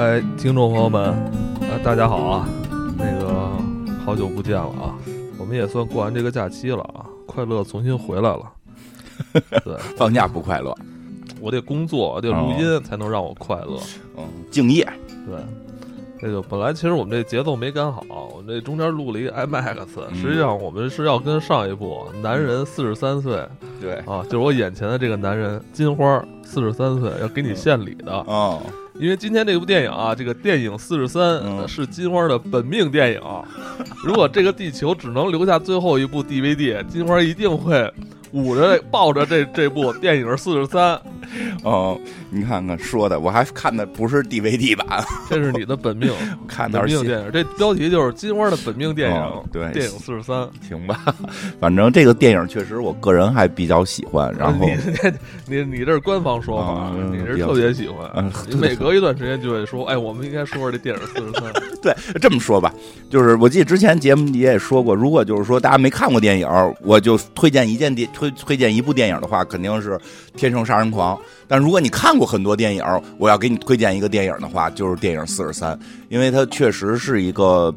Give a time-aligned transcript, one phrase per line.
[0.00, 1.14] 哎，听众朋友们，
[1.60, 2.48] 呃，大家好啊！
[2.96, 3.50] 那个
[4.02, 4.96] 好久不见了啊，
[5.38, 8.50] 我们也算过完这个假期了啊，快乐重新回来了。
[9.62, 10.74] 对，放假不快乐，
[11.38, 13.78] 我得工作，我得录音才能让我快乐。
[14.16, 14.88] 嗯，敬业。
[15.26, 15.38] 对，
[16.18, 18.02] 这个本来其实我们这节奏没赶好，
[18.34, 23.34] 我们这中间录了一个 IMAX，实际上我们是要跟上一部《男人四十三岁》
[23.82, 28.62] 对啊，就是我眼前的这个男人金花四十三岁要给你献礼的哦。
[29.00, 33.20] 因为今天这部电影啊，这个电影四十三是金花的本命电影。
[34.04, 37.90] 如果这个地球只能留下最后一部 DVD，金花一定会。
[38.32, 41.00] 捂着抱着这这部电影四十三，
[41.64, 41.98] 哦，
[42.30, 46.12] 你看看说的，我还看的不是 DVD 版，这是你的本命，
[46.46, 51.12] 看本命电影，这标题就是金花的本命电影，对，电影四十三，行吧，
[51.58, 54.32] 反正这个电影确实我个人还比较喜欢。
[54.38, 54.64] 然后
[55.48, 61.52] 你你你这是官方说法，你是特别喜欢，你每隔一段时间就会说，哎，我们应该说说这电影四十三。
[61.82, 62.72] 对，这么说吧，
[63.10, 66.48] 就是我记得之前节目你也说过，如果就是说大家没看过电影，
[66.82, 68.08] 我就推荐一件电。
[68.20, 69.96] 推推荐一部电影的话，肯定是
[70.36, 71.16] 《天生杀人狂》。
[71.48, 72.84] 但如果你看过很多电影，
[73.16, 75.74] 我要给你推荐一个电影的话，就是电影《四十三》，
[76.10, 77.74] 因为它确实是一个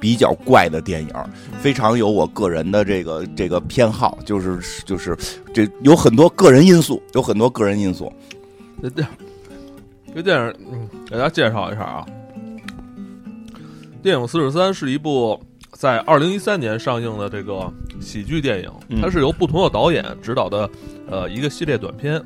[0.00, 1.14] 比较怪的电影，
[1.60, 5.16] 非常有我个人的这个这个偏好，就是就是
[5.54, 8.12] 这有很多个人因素，有很多个人因素。
[8.82, 9.06] 这电
[10.12, 12.04] 这电影，嗯，给大家介绍一下啊，
[14.02, 15.40] 电影《四十三》是一部。
[15.76, 20.68] 在二零一三年上映的这个喜剧电影，它是由不同的导演执导的，
[21.08, 22.20] 呃，一个系列短片。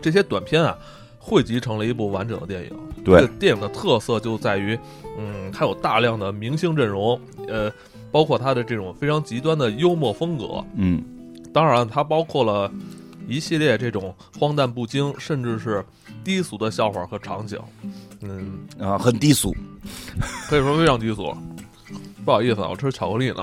[0.00, 0.78] 这些短片啊，
[1.18, 2.70] 汇集成了一部完整的电影。
[3.04, 4.78] 对，电影的特色就在于，
[5.18, 7.70] 嗯，它有大量的明星阵容，呃，
[8.12, 10.64] 包括它的这种非常极端的幽默风格。
[10.76, 11.02] 嗯，
[11.52, 12.70] 当然，它包括了
[13.26, 15.84] 一系列这种荒诞不经，甚至是
[16.22, 17.58] 低俗的笑话和场景。
[18.22, 19.52] 嗯啊，很低俗，
[20.48, 21.36] 可以说非常低俗。
[22.28, 23.36] 不好意思啊，我吃巧克力呢。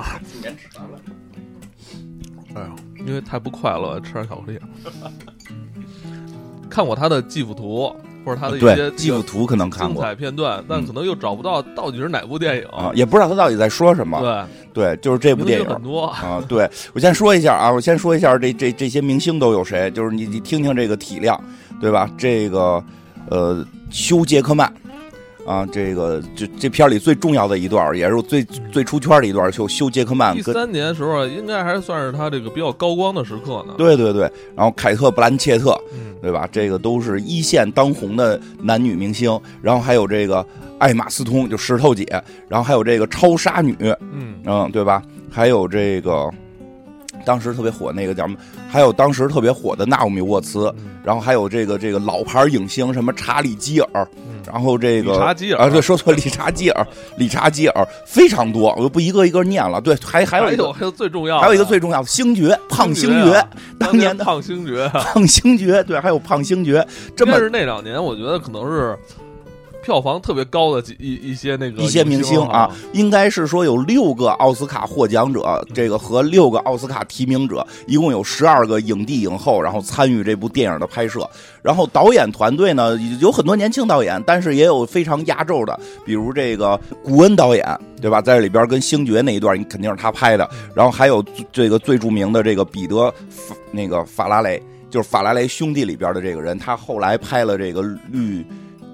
[2.53, 2.69] 哎呀，
[2.99, 4.59] 因为太不快乐，吃点巧克力。
[6.69, 7.91] 看过他的记幅图，
[8.23, 14.21] 或者他的一些记幅图，可能看过精彩片段，但可能又找不到到底是哪部电影啊，也不知道他到底在说什么。
[14.71, 16.39] 对对，就是这部电影很多啊。
[16.47, 21.43] 对我先说一下啊，我先说一下这这这些明星都有谁，就是你你听听这个体量，
[21.81, 22.07] 对吧？
[22.15, 22.83] 这个
[23.31, 24.71] 呃，休·杰克曼。
[25.45, 30.35] 啊，这个这这片里最重要的一段，也是最最出圈的一段，就修杰克曼。
[30.35, 33.75] 第三年时候，应该还算是他这个比较高光的时刻呢。
[33.77, 34.21] 对对对，
[34.55, 35.79] 然后凯特·布兰切特，
[36.21, 36.49] 对吧？
[36.51, 39.39] 这个都是一线当红的男女明星。
[39.61, 40.45] 然后还有这个
[40.79, 42.05] 艾玛·斯通，就石头姐。
[42.49, 45.01] 然后还有这个超杀女，嗯嗯，对吧？
[45.29, 46.29] 还有这个。
[47.25, 48.37] 当时特别火那个叫什么？
[48.69, 54.07] 还有当时特别火的纳奥米沃茨，然后还有这个这个老牌影星什么查理基尔，
[54.45, 56.87] 然后这个理查基尔啊，对，说错，理查基尔，
[57.17, 59.81] 理查基尔非常多，我就不一个一个念了。
[59.81, 63.47] 对，还还有一个，还有最重要，还有一个最重要的星爵，胖星爵，
[63.79, 66.85] 当年的胖星爵， 胖星爵，对，还有胖星爵，
[67.15, 68.97] 这么是那两年，我觉得可能是。
[69.85, 81.29] 票房特别高的几一一些那个一些明星啊，应该是说有六个奥斯卡获奖者，这个和六个奥斯卡提名者，一共有十二个影帝影后，然后参与这部电影的拍摄。
[81.61, 87.63] 然后导演团队呢，有很多年轻导演，但是也有非常压轴的，比如这个古恩导演，
[88.01, 88.19] 对吧？
[88.19, 90.49] 在这里边跟星爵那一段，你肯定是他拍的。
[90.73, 93.13] 然后还有这个最著名的这个彼得
[93.71, 94.59] 那个法拉雷，
[94.89, 98.43] 就是法拉雷兄弟里边的这个人，他后来拍了这个绿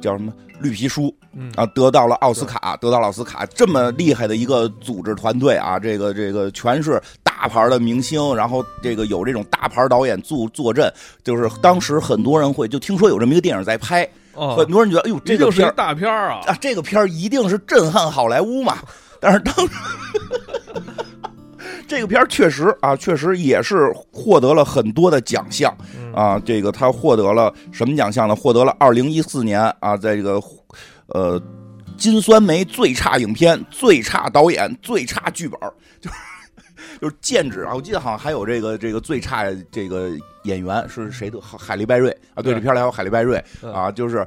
[0.02, 0.34] 叫什么？
[0.62, 1.14] 绿皮书，
[1.56, 10.92] 啊，得到了奥斯卡，得到了奥斯卡，这么厉害的一个组织团队啊，这个这个全是大牌的明星，然后这个有这种大牌导演坐坐镇，
[11.24, 18.78] 就是当时很多人会就听说有这么一个电影在拍，很多人觉得，哎呦，这个片大片啊，啊，这个片一定是震撼好莱坞嘛，
[19.20, 19.54] 但是当。
[21.92, 25.76] 这个片儿确实啊，确实也是获得了很多的奖项
[26.14, 26.40] 啊。
[26.40, 28.34] 这个他获得了什么奖项呢？
[28.34, 30.42] 获得了二零一四年啊，在这个
[31.08, 31.38] 呃
[31.98, 35.60] 金酸梅最差影片、最差导演、最差剧本，
[36.00, 36.16] 就是
[37.02, 37.76] 就是剑指啊。
[37.76, 40.12] 我记得好像还有这个这个最差这个
[40.44, 41.42] 演员是谁的？
[41.42, 44.26] 海利·拜瑞啊，对，这片里还有海利·拜瑞啊，就是。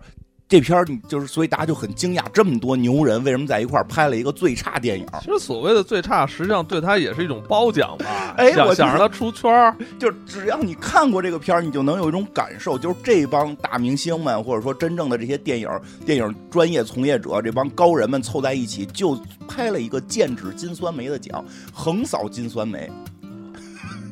[0.54, 5.04] 这片儿你就是，所以大家就很惊讶，这么多牛人为什么在一块儿拍了一个最差电影？
[5.20, 8.36] 其实所谓的最差，实际上对他也是一种褒奖吧。
[8.36, 15.68] 哎，想想让他出圈儿， 就只要你看过这个片儿，你就能有一种感受，就是这帮大明星们，或者说真正的这些电影
[16.06, 22.88] 电影专业从业者，这帮高人们凑在一起，就拍了一个剑指金酸梅的奖，横扫金酸梅。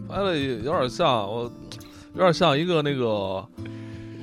[0.08, 1.42] 拍了有点像我，
[2.14, 3.46] 有点像一个那个。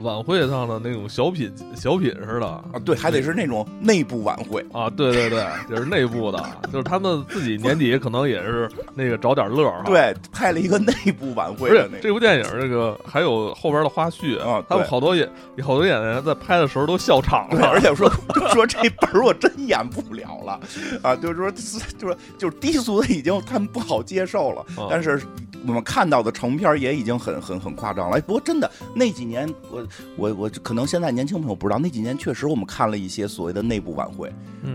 [0.01, 2.48] 晚会上的那种小品小品似的。
[2.48, 4.66] 啊，对，还得是那种内部晚会。
[4.72, 11.69] 啊，对对对，就 是内部的，就是他们自己年底可能也是那个找点乐儿对，拍了一个内部晚会。
[11.69, 15.28] 不是这部电影，这个还有后边的花絮啊，他们好多演
[15.62, 18.10] 好多演员在拍的时候都笑场了，而且说
[18.54, 20.60] 说这本儿我真演不了了。
[21.02, 21.52] 啊，就是说
[21.98, 25.22] 就是就是低俗的已经他们不好接受了，但是。
[25.68, 28.20] 我们看到的成片也已经很很很夸张了。
[28.22, 34.28] 不过真的那几年，我我我可能现在年轻朋友不知道，那几年确实我们看了一些所谓的内部晚会，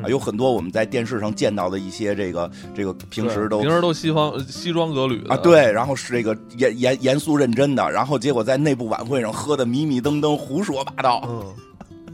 [0.03, 11.29] 啊，有很多我们在电视上见到的一些这个这个平时都平时都西方西装革履啊，对，然后是这个严严严肃认真的，然后结果在内部晚会上喝的迷迷瞪瞪，胡说八道。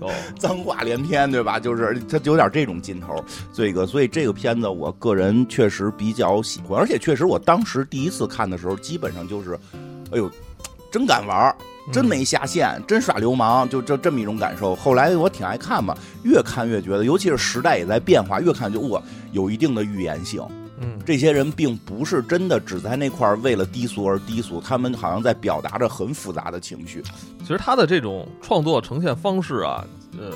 [0.39, 1.59] 脏话连篇，对吧？
[1.61, 9.59] 就是他有点这种劲头，这个，所以这个片子我个人确实比较喜欢，而且确实我当时第一次看的时候，基本上就是，
[10.11, 10.31] 哎呦，
[10.91, 11.55] 真敢玩，
[11.93, 14.75] 真没下线，真耍流氓，就这这么一种感受。
[14.75, 19.03] 后来我挺爱看嘛，越看越觉得，尤其是时代也在变化，越看就我
[19.33, 20.43] 有一定的预言性。
[20.81, 27.03] 嗯，这些人并不是真的只在那块儿为了低俗而低俗，他们好像在表达着很复杂的情绪。
[27.41, 29.85] 其实他的这种创作呈现方式啊，
[30.19, 30.33] 呃，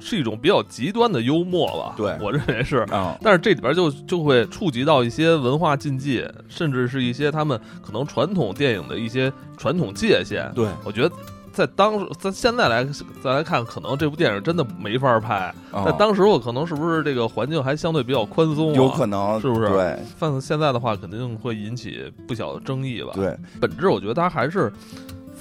[0.00, 1.94] 是一种比较极端的幽默了？
[1.96, 3.16] 对我认为是啊。
[3.22, 10.50] 但是这里边就就会触及到一些文化禁忌，甚至是一些他们可能传统电影的一些传统界限。
[10.54, 11.12] 对我觉得。
[11.54, 12.84] 在当时在现在来
[13.22, 15.54] 再来看，可能这部电影真的没法拍。
[15.84, 18.74] 在当时，我可能是不是这个环境还相对比较宽松？
[18.74, 19.68] 有可能，是不是？
[19.68, 23.12] 对，放现在的话，肯定会引起不小的争议吧？
[23.14, 24.72] 对，本质我觉得它还是。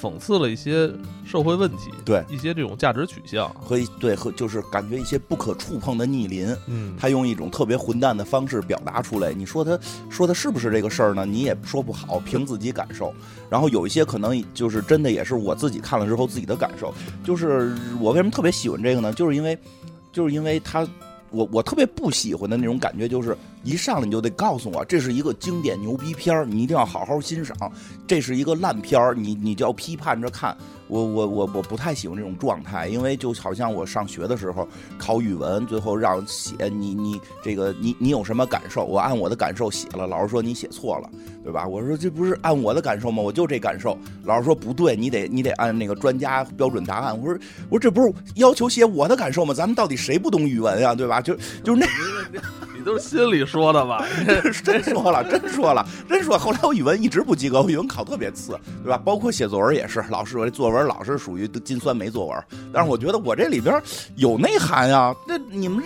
[0.03, 0.91] 讽刺了一些
[1.25, 9.31] 社会问题，对一些这种价值取向和对和就是感觉一些不可触碰的逆鳞，嗯，他用一种特别混蛋的方式表达出来。
[9.31, 9.79] 你说他
[10.09, 11.25] 说的是不是这个事儿呢？
[11.25, 13.13] 你也说不好，凭自己感受。
[13.49, 16.93] 然后有一些可能就是真的，也是我自己看了之后自己的感受。
[17.23, 19.13] 就是我为什么特别喜欢这个呢？
[19.13, 19.57] 就是因为，
[20.11, 20.85] 就是因为他。
[21.33, 27.55] 我我特别不喜欢的那种感觉，就是一上来你就得告诉我这是一个经典牛逼片儿，你一定要好好欣赏；
[28.07, 30.55] 这是一个烂片儿，你你就要批判着看。
[30.89, 38.85] 我我我我不太喜欢这种状态，因为就好像我上学的时候考语文，最后让写你你这个你你有什么感受？
[38.85, 41.09] 我按我的感受写了，老师说你写错了，
[41.43, 41.65] 对吧？
[41.65, 43.23] 我说这不是按我的感受吗？
[43.23, 43.97] 我就这感受。
[44.23, 47.17] 老师说不对，你得你得按那个专家标准答案。
[47.17, 47.39] 我说
[47.69, 49.53] 我说这不是要求写我的感受吗？
[49.53, 50.93] 咱们到底谁不懂语文呀？
[50.93, 51.21] 对吧？
[51.23, 51.87] 就就是那。
[52.83, 54.05] 都是心里说的吧？
[54.61, 56.37] 真说了，真说了，真说。
[56.37, 58.97] 后来我语文一直不及格，我语文考特别次，对吧？
[58.97, 62.43] 包括写作文也是，老师我这作文老是属于金酸梅作文。
[62.73, 63.81] 但是我觉得我这里边
[64.17, 65.15] 有内涵啊。
[65.25, 65.81] 那你们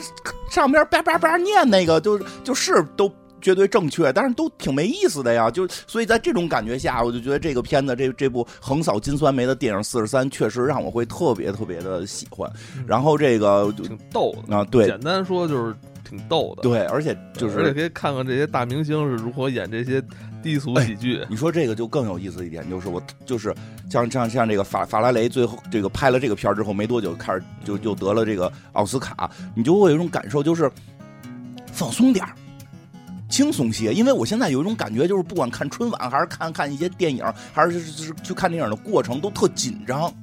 [0.50, 3.08] 上边叭叭叭念那个，就就是都
[3.42, 5.50] 绝对正确，但是都挺没意思的呀。
[5.50, 12.52] 就所以在这种感觉下，我就觉得这个片子，这这部横扫金酸梅的电影《四十三》，确实让我会特别特别的喜欢。
[12.86, 15.76] 然后这个挺逗的啊，对，简单说就是。
[16.08, 20.02] 挺逗的，对，而且就是而且可以看看这些大明星是如何演这些
[20.42, 21.22] 低俗喜剧。
[21.30, 23.54] 你说这个就更有意思一点，就是我就是
[23.90, 30.72] 像像像这个法法拉雷最后这个拍了这个片儿之后没多久开始就就得了这个奥斯卡，你就会有一种感受，就是
[31.74, 32.32] 放松点儿，
[33.30, 33.94] 轻松些。
[33.94, 40.14] 因为我现在有一种感觉，就是不管看春晚还是看看一些电影，还是就是去看电影的过程都特紧张。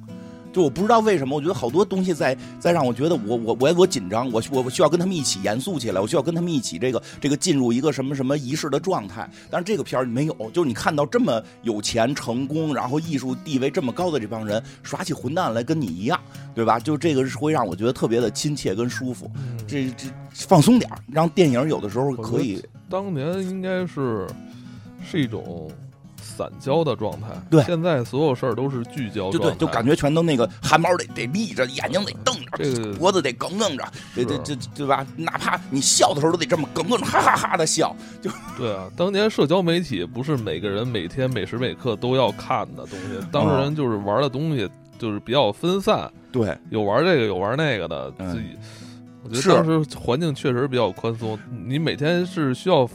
[0.53, 9.29] 就我不知道为什么，我觉得好多东西在在让我觉得我我我我紧张，我我需要跟他们一起严肃起来，我需要跟他们一起这个这个进入一个什么什么仪式的状态。
[9.49, 16.17] 但是这个片儿没有，就是你看到这么有钱、成功，然后艺术地位这么高的这帮人耍起混蛋来跟你一样，
[16.53, 16.79] 对吧？
[16.79, 19.29] 就这个是会让我觉得特别的亲切跟舒服。
[19.67, 22.63] 这这放松点让电影有的时候可以。
[22.95, 24.25] 当年应该是
[25.03, 25.69] 是一种。
[26.17, 35.05] 散焦的状态，对，现在所有事儿都是聚焦，就对，就感觉全都那个汗毛得得立着，眼睛得瞪着，脖子得梗梗着，对对对对吧？
[35.15, 38.89] 哪怕你笑的时候都得这么梗梗，哈哈哈的笑，就对啊。
[38.97, 48.57] 当年社交媒体不是每个人每天每时每刻都要看的东西，当事人就是玩的东西就是比较分散，对，有玩这个有玩那个的，自己，
[49.25, 52.87] 我觉得当时环境确实比较宽松，你每天是需要。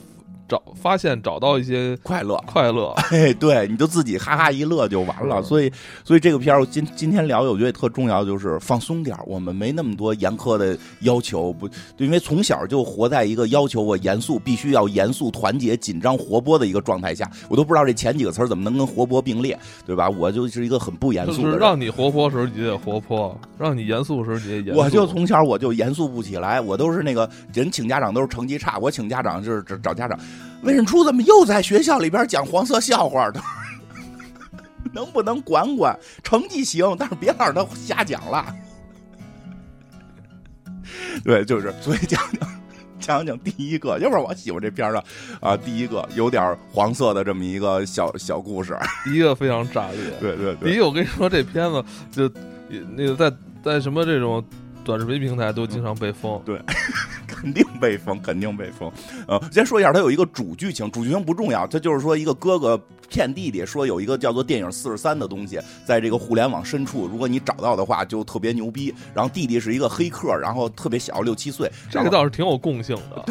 [0.50, 5.40] 找发现找到一些快乐快乐， 哎，对，你就自己哈哈一乐就完了。
[5.40, 5.72] 所以，
[6.04, 17.30] 所以这个片儿今今天聊，我觉得特重要，就是放松点儿我们没那么多严苛的要求，不，因为从小就活在一个要求我严肃，必须要严肃、团结、紧张、活泼的一个状态下。
[17.48, 20.10] 我都不知道这前几个词儿怎么能跟活泼并列，对吧？
[20.10, 21.56] 我就是一个很不严肃的。
[21.56, 24.80] 让你活泼时候你得活泼，让你严肃时候你也严肃。
[24.80, 30.18] 我就从小我就严肃不起来，我都是那个人请家长都是成绩差，我请家长就是找家长。
[30.62, 33.40] 魏仁初怎么又在学校里边讲黄色笑话的？
[34.92, 35.96] 能不能管管？
[36.22, 38.44] 成绩行，但是别让他瞎讲了。
[41.22, 42.48] 对，就是所以讲讲
[42.98, 45.04] 讲讲第一个，要不然我喜欢这片儿的
[45.40, 48.76] 啊，第一个有点黄色的这么一个小小故事。
[49.04, 50.70] 第一个非常炸裂，对对对。
[50.70, 52.30] 第一个我跟你说，这片子就
[52.96, 54.44] 那个在在什么这种
[54.90, 56.42] 短视频平台都经常被封。
[56.44, 56.60] 对。
[57.26, 58.90] 肯定被封，肯定被封。
[59.26, 62.78] 呃，先说一下，它有一个主剧情，主剧情不重要，它就是说一个哥哥
[63.10, 68.94] 骗弟弟，说有一个叫做电影四十三的东西，在这个互联网深处，如果你找到的话，就特别牛逼。
[69.12, 71.70] 然后弟弟是一个黑客，然后特别小，六七岁。
[71.90, 73.24] 这个倒是挺有共性的。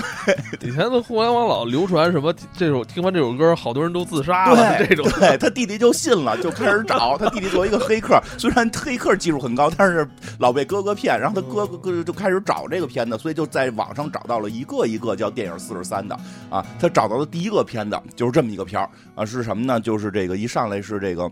[0.59, 4.85] 以前的互联网老流传什么这首，听完这首歌，好多人都自杀了。
[4.85, 10.05] 这种，对他弟弟就信了，就开始找他弟弟作为一个黑客，虽然黑客技术很高，但是
[10.39, 11.17] 老被哥哥骗。
[11.17, 14.09] 然后他哥哥就开始找这个片子，所以就在网上。
[14.09, 16.17] 找到了一个一个叫电影四十三的
[16.49, 19.68] 啊，他找到的第一个片子就是这么一个片儿啊，是什么呢？
[19.77, 21.29] 就是这个一上来是这个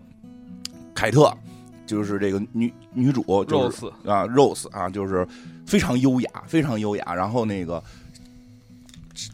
[0.94, 1.34] 凯特，
[1.86, 5.26] 就是这个女女主，Rose 啊，Rose 啊，就是
[5.66, 7.82] 非常优雅，非常优雅，然后那个。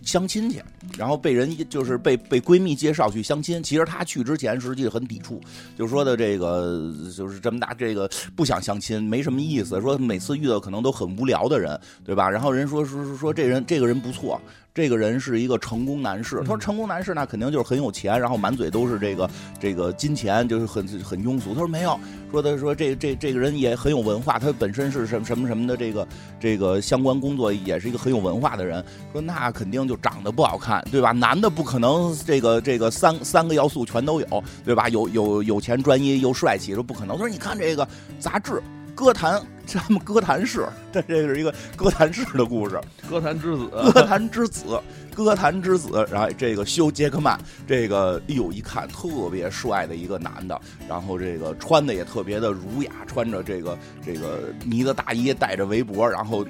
[0.02, 0.62] 相亲去，
[0.96, 3.62] 然后被人就是被被闺蜜介绍去相亲。
[3.62, 5.38] 其实她去之前实际很抵触，
[5.76, 9.78] 就说的这个就是这么大这个不想相亲，没什么意思。
[9.82, 12.30] 说每次遇到可能都很无聊的人，对吧？
[12.30, 14.40] 然后人说说说这人这个人不错。
[14.75, 21.54] 这个人是一个成功男士，他说成功男士那肯定就是很有钱，然后满嘴都是这个这个金钱，就是很很庸俗。
[21.54, 21.97] 他说没有，
[22.33, 26.09] 说他说这这这个人也很有文化，他本身是什么什么什么的这个
[26.40, 28.85] 这个相关工作，也是一个很有文化的人。
[29.12, 31.12] 说那肯定就长得不好看，对吧？
[31.12, 34.88] 男的不可能这个这个三三个要素全都有，对吧？
[34.88, 37.16] 有有有钱专一又帅气，说不可能。
[37.16, 37.87] 他说你看这个
[38.19, 38.61] 杂志。
[38.94, 42.80] 歌坛，咱们歌坛式，这这是一个歌坛式的故事。
[43.10, 44.80] 歌坛之子，歌坛之子，
[45.14, 46.06] 歌坛之子。
[46.10, 50.58] 然后这个修·杰克曼，这个哎呦一看特别帅的一个男的，
[50.88, 56.46] 然后这个穿的也特别的儒雅，穿着这个这个呢子大衣，戴着围脖，然后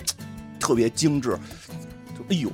[0.61, 1.31] 特别精致。
[2.17, 2.51] 就哎呦。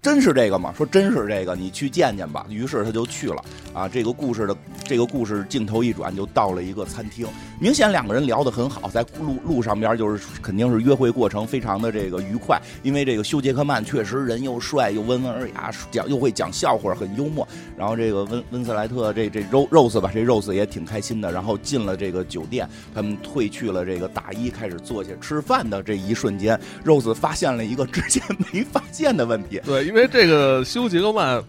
[0.00, 0.72] 真是这个吗？
[0.76, 2.44] 说真是这个，你去见见吧。
[2.48, 3.88] 于是他就去了啊。
[3.88, 7.26] 这个故事的这个故事镜头一转，就到了一个餐厅。
[7.60, 12.60] 明显两个人聊得很好，在路路上边就是肯定是约会过程非常的这个愉快。
[12.82, 17.46] 因为这个休杰克曼确实人又帅又温文尔雅，讲又会讲笑话，很幽默。
[17.76, 21.30] 然后这个温温斯莱特这这 Rose 吧，这 Rose 也挺开心的。
[21.30, 28.22] 然后进了这个酒店，他们褪去了这个大衣，开始坐下吃饭的这一瞬间，Rose 发现了一个之前
[28.52, 29.60] 没发现的问题。
[29.82, 31.42] 因为这个修杰克曼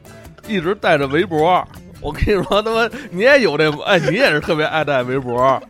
[0.47, 1.63] 一直戴着围脖，
[2.01, 5.61] 我跟你说，他妈你也有这，哎，你也是特别爱戴围脖。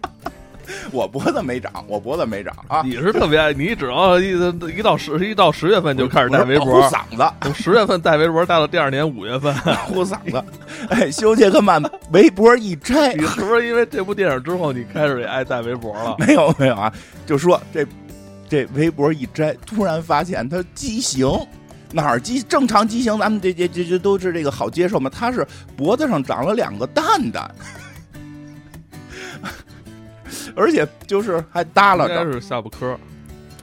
[0.91, 2.81] 我脖子没长，我脖子没长啊。
[2.83, 4.31] 你是特别爱，你只要一
[4.75, 7.24] 一到十一到十月份就开始戴围脖，嗓子。
[7.41, 9.53] 从十月份戴围脖戴到第二年五月份，
[9.85, 10.43] 护嗓子。
[10.89, 11.81] 哎，修杰克曼
[12.12, 16.15] 围脖一摘， 你是不是因为这部电影之后你开始也爱戴围脖了？
[16.17, 16.91] 没有没有啊，
[17.27, 17.85] 就说这
[18.50, 21.27] 这围脖一摘，突然发现它畸形。
[21.96, 25.10] 哪儿畸正常畸形，咱们这这这这都是这个好接受吗？
[25.10, 25.48] 他是
[25.78, 27.50] 脖子上长了两个蛋蛋，
[30.58, 32.30] 而且就是还耷拉着。
[32.34, 32.98] 是下巴颏，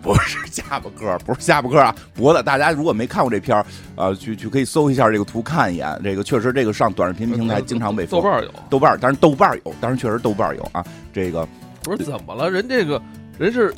[0.01, 2.43] 不是下巴颏，不是下巴颏啊，脖子。
[2.43, 6.01] 大家如果没看过这片儿啊，去去可以搜一下这个图看一眼。
[6.03, 10.83] 这个确实，这个上短视频平台经常被豆瓣有，豆瓣，但是豆瓣有，但是确实豆瓣有啊。
[11.13, 11.47] 这个
[11.83, 12.51] 不是怎么了？
[12.51, 13.03] 人这个
[13.39, 13.75] 人是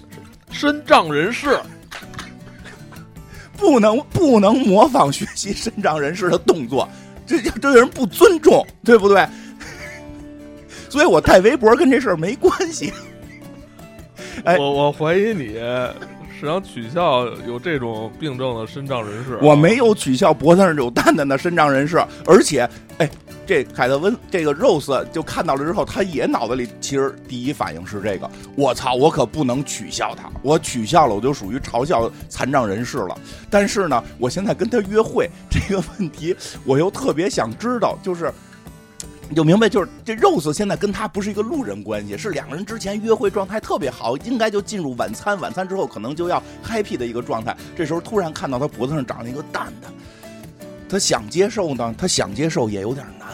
[0.52, 1.58] 身障人士。
[3.56, 6.88] 不能不能模仿学习身障人士的动作，
[7.26, 9.26] 这这对人不尊重，对不对？
[10.90, 12.92] 所以我戴围脖跟这事儿没关系。
[14.44, 15.58] 哎，我我怀疑你
[16.38, 19.38] 是想取笑有这种病症的身障人士。
[19.40, 23.10] 我没有取笑脖子上有蛋蛋的身障人士，而且，哎。
[23.46, 33.14] 这凯特温这个 Rose 就看到了之后，他也脑子里其实第一反应是这个：我操，我可不能取笑他，我取笑了我就属于嘲笑残障人士了。
[33.50, 38.32] 但是呢，我现在跟他约会这个问题，我又特别想知道，就是
[39.34, 47.56] 就明白，就是这 Rose 现在跟他不是一个路人关系，是两个人之前约会状态特别好，应该就进入晚餐，晚餐之后可能就要 happy 的一个状态。
[47.76, 49.92] 这时候突然看到他脖子上长了一个蛋蛋。
[50.88, 53.28] 他想接受呢，他想接受也有点难，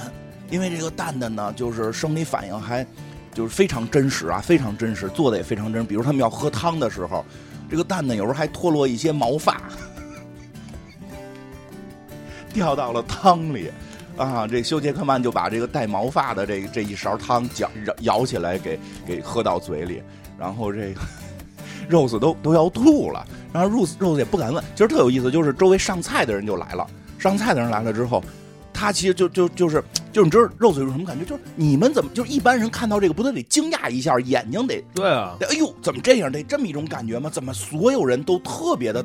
[0.49, 2.87] 因为这个蛋蛋呢，就是生理反应还
[3.35, 5.85] 就是非常真实啊，非常真实，做的也非常真。
[5.85, 7.25] 比如他们要喝汤的时候，
[7.69, 9.61] 这个蛋蛋有时候还脱落一些毛发，
[12.54, 13.71] 掉到了汤里
[14.17, 14.47] 啊。
[14.47, 17.69] 这休杰克曼就把这个带毛发的这这一勺汤舀
[18.00, 20.02] 舀起来给给喝到嘴里，
[20.38, 21.00] 然后这个
[21.90, 24.62] Rose 都都要吐了，然后 Rose Rose 也不敢问。
[24.75, 26.87] 其实特有意思，就是周围上菜的人就来了。
[27.19, 28.23] 上菜的人来了之后，
[28.73, 31.25] 他其实就就就是就是你知道肉嘴有什么感觉？
[31.25, 36.31] 就是你们怎么就是一般人看到这个不都得惊讶一下，眼睛得对啊，得哎呦怎么这样？
[36.33, 37.29] 得这么一种感觉吗？
[37.29, 39.05] 怎么所有人都特别的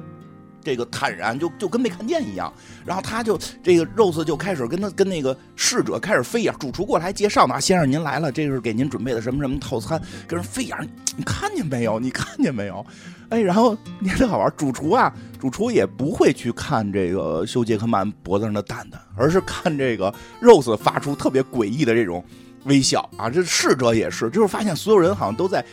[0.66, 2.52] 这个坦然，就就跟没看见一样？
[2.84, 10.76] 然后他就这个 Rose 就开始跟他跟那个侍者开始飞眼，主厨过来介绍呢，先生您来了，这是给您准备的什么什么套餐，跟人飞眼，
[11.16, 12.00] 你看见没有？
[12.00, 12.86] 你看见没有？
[13.30, 22.24] 哎，然后你特好玩，主厨啊，主厨也不会去看这个休杰克曼脖子上的蛋蛋，而是看这个 Rose 发出特别诡异的这种
[22.66, 23.30] 微笑啊。
[23.30, 25.66] 这侍者也是，就是发现所有人好像都在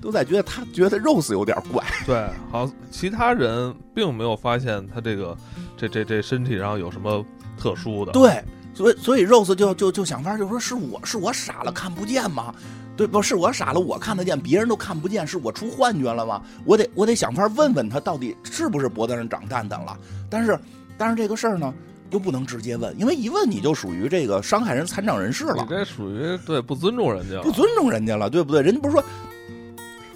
[0.00, 5.36] 都在觉得他觉得 Rose 有点怪， 对，好，其他人并没有发现他这个
[5.76, 7.24] 这这这身体上有什么
[7.58, 8.42] 特殊的，对，
[8.74, 12.54] 所以所以 Rose 就就就想法就说是我是我傻了看不见吗？
[12.96, 16.42] 对，不是我傻了，我看得见，别人都看不见，是我出幻觉了吗？
[16.64, 19.96] 我得我得想法问问他到底是不是脖子上长蛋蛋了。
[20.28, 20.58] 但是
[20.98, 21.72] 但是这个事儿呢，
[22.10, 28.60] 又不能直接问，因为一问你就属于这个伤害人残障人士了你，这属于对不尊重人家，不尊重人家了，对不对？
[28.60, 29.02] 人家不是说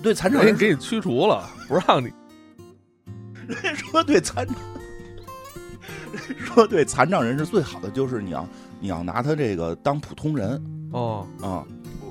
[0.04, 2.12] 对残障人给你驱除了，不让你。
[3.48, 4.54] 人家说对残障，
[6.12, 8.46] 人说对残障人是最好的就是你要
[8.80, 11.64] 你要拿他这个当普通人哦，啊。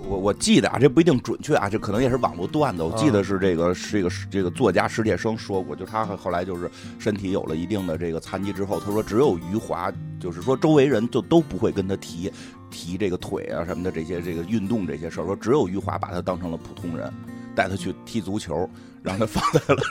[0.05, 2.83] 我我记得啊，这不一定准确啊，这可能也是网络段子。
[2.83, 6.69] 我记得是这个是这个是这个作家史铁生说过，就他后来就是
[6.99, 12.29] 身体有了一定的这个残疾之后，他说只有余华，就是说周围人就都不会跟他提
[12.69, 17.09] 提这个腿啊什么的这些这个运动这些事儿，说只有余华把他当成了普通人，
[17.55, 18.69] 带他去踢足球，
[19.01, 19.81] 让他放在了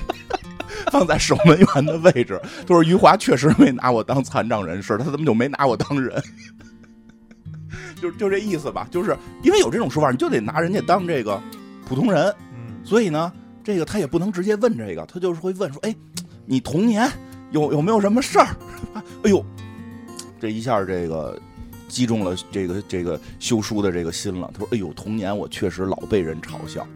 [0.90, 2.40] 放在守门员的位置。
[2.66, 6.22] 就是余华确实没拿我当残障人士，他怎么就没拿我当人？
[8.00, 11.40] 就就这意思吧，就是因为有这种说法，你就得拿人家当这个
[11.86, 13.30] 普通人，嗯，所以呢，
[13.62, 15.94] 这个他也不能直接问这个，他就是会问说，哎，
[16.46, 17.10] 你童年
[17.50, 18.46] 有有没有什么事儿？
[18.94, 19.44] 啊 哎呦，
[20.40, 21.38] 这一下这个
[21.90, 24.50] 击中了这个这个修书的这个心了。
[24.54, 26.86] 他说，哎呦，童年我确实老被人嘲笑，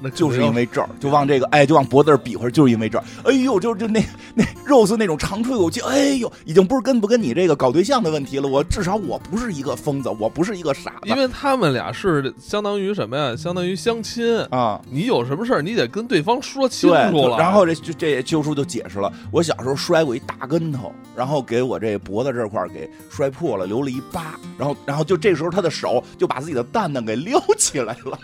[0.00, 3.04] 那就是因为这儿，就往这个哎，就往脖子这儿比划，就是因为这儿。
[3.24, 4.02] 哎呦，就就那
[4.34, 8.48] 那 Rose 那种长吹口气，哎呦，已经不是跟不跟你这个搞对象的问题了。
[8.48, 13.36] 我至少我不是一个疯子，我不是一个傻子因为他们俩是相当于什么呀？
[13.36, 14.38] 相当于相亲。
[14.50, 14.80] 啊。
[14.90, 17.36] 你有什么事儿，你得跟对方说清楚，了。
[17.38, 28.18] 然后这这这救叔就解释了，我小时候摔过一大跟头，然后给我这脖子这块儿给摔破了，留了一疤，然后然后就这时候他的手就把自己的蛋蛋给撩起来了。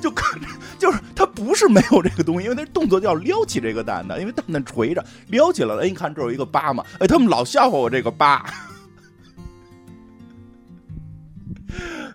[0.00, 0.46] 就看着，
[0.78, 5.82] 就是他不是没有这个东西，因为他动作叫撩起这个蛋蛋，因为蛋蛋垂着，撩起来了。
[5.82, 6.84] 哎，你看这有一个疤嘛？
[6.98, 8.44] 哎，他们老笑话我这个疤，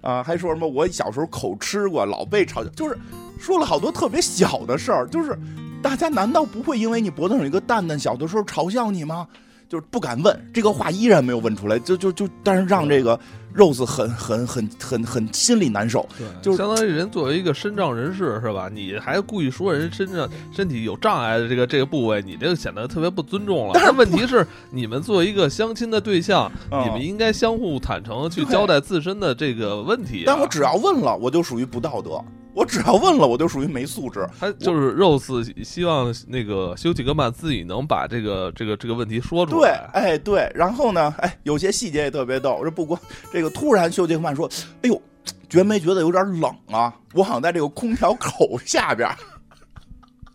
[0.01, 2.97] 啊，还说什么我小时候口吃过，老被嘲笑，就是
[3.39, 5.37] 说了好多特别小的事儿，就是
[5.81, 9.27] 大家难道不会因为你脖子上有一个蛋蛋，小的时候嘲笑你吗？
[9.67, 13.19] 就是不敢问这个话，依然没有问出来，就就就，但是让这个
[13.55, 16.07] Rose 很很很很很心里难受。
[16.17, 18.69] 对，就是相当于人作为一个身障人士是吧？
[18.71, 23.71] 你还故意说人身上身体有障碍的这个这个部位，你这个显得特别不尊重了。
[23.73, 30.23] 但是问题是，你们作为一个相亲的对象，嗯你们应该相互坦诚地去交代自身的这个问题、啊。
[30.25, 34.27] 但我只要问了，我就属于不道德；我只要问了，我就属于没素质。
[34.39, 39.89] 他就是 Rose 希望那个休·吉格曼自己能把这个这个这个问题说出来对，来。
[39.93, 42.61] 哎，对，然后呢，哎，有些细节也特别逗。
[42.63, 42.99] 这不光
[43.31, 44.49] 这个，突然休杰克曼说
[44.83, 45.01] ：“哎呦，
[45.49, 46.93] 觉没觉得有点冷啊？
[47.13, 49.09] 我好像在这个空调口下边。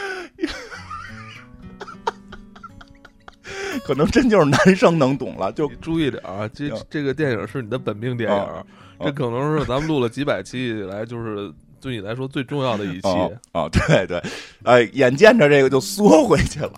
[3.86, 8.65] 可能真就是男生能懂了，就注意点啊，这嗯这个电影是你的本命电影，哦
[8.99, 11.51] 这可能是咱们录了几百期以来，就是
[11.82, 13.08] 对你来说最重要的一期。
[13.08, 14.23] 哦哦，对对，
[14.63, 16.73] 哎，眼见着这个就缩回去了。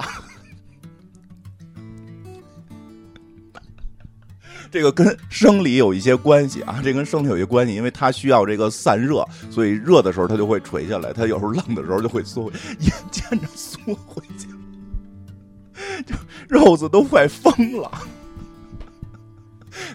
[4.75, 16.13] 这个跟生理有一些关系啊， 这跟生理有一些关系，因为它需要这个散热，所以热的时候它就会垂下来，它有时候冷的时候就会缩回，眼见着缩回去了，就
[16.49, 17.89] 肉子都快疯了。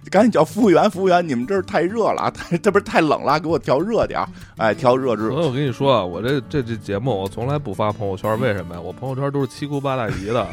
[0.10, 8.80] 赶紧叫服务员，服务员，你们这儿太热了，太 这不是太冷了，给我调热点儿哎，调热之所以我跟你说啊，我这这这节目我从来不发朋友圈，为什么呀？
[8.80, 10.48] 我朋友圈都是七姑八大姨的，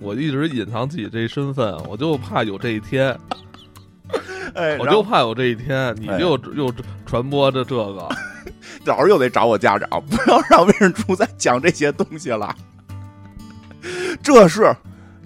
[0.00, 3.18] 我一直隐藏自己这身份，我就怕有这一天，
[4.54, 6.38] 哎，我就怕有这一天，你哎又
[7.04, 8.08] 传播着这个，
[8.84, 12.54] 到时候又得找我家长，不要让魏仁初再讲这些东西了。
[14.22, 14.74] 这是，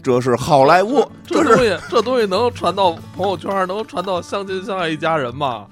[0.03, 5.67] 这是好莱坞，这这东西这东西能传到朋友圈，能传到相亲相爱一家人吗？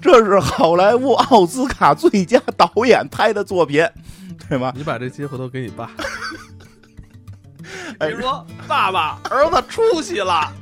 [0.00, 3.86] 这是好莱坞奥斯卡最佳导演拍的作品，
[4.48, 4.72] 对吗？
[4.74, 5.90] 你把这期回头给你爸，
[8.00, 10.52] 你说爸爸儿子出息了，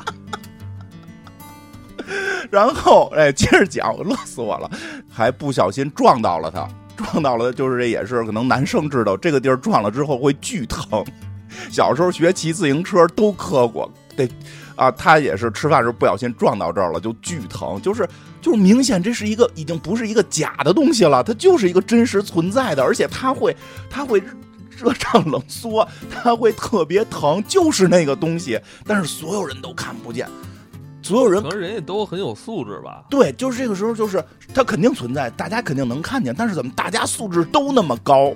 [2.51, 4.71] 然后哎，接着讲，乐死我了，
[5.11, 11.05] 还不小心撞到了他，撞到了，就是这也是可能男生知道这个地儿撞了之后会巨疼。
[11.71, 14.29] 小时候学骑自行车都磕过，对，
[14.75, 18.09] 啊，他也是吃饭时候不小心撞到这儿了，就巨疼，就是
[18.41, 23.55] 就是明显这是一个已经不是一个假的东西了，它就是一个真实存在的，而且它会
[23.91, 24.23] 它会
[24.77, 30.29] 热胀冷缩，它会特别疼，就是那个东西，但是所有人都看不见。
[31.03, 33.05] 所有人可能人家都很有素质吧？
[33.09, 38.35] 对，就是这个时候，就是它肯定存在，大家肯定能看见，但是怎么大家素质都那么高，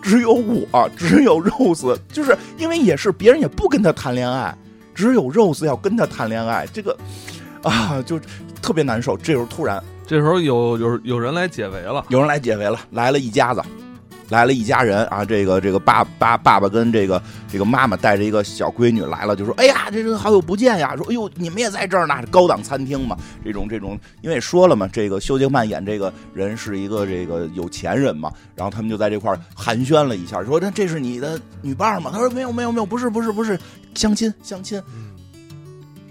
[0.00, 4.56] 只有我，只有 Rose，就是因为也是别人也不跟他谈恋爱，
[4.94, 6.96] 只有 Rose 要跟他谈恋爱，这个
[7.64, 8.20] 啊就
[8.60, 9.16] 特别难受。
[9.16, 13.60] 这时候突然，这时候有有有人来解围了，有人来解围了，来了一家子。
[14.32, 23.14] 来了一家人啊，这个这个爸爸爸爸跟这个这个妈妈带着一个小闺女来了，就说：“哎呀，这这好久不见呀！”说：“哎呦，你们也在这儿呢，高档餐厅嘛，
[23.44, 33.60] 这种这种，因为说了嘛，这个修杰克曼演这个人是一个这个有钱人嘛，然后他们就在这块寒暄了一下，说：‘这这是你的女伴吗？’他说：‘没有没有没有，不是不是不是，
[33.94, 34.82] 相亲相亲。’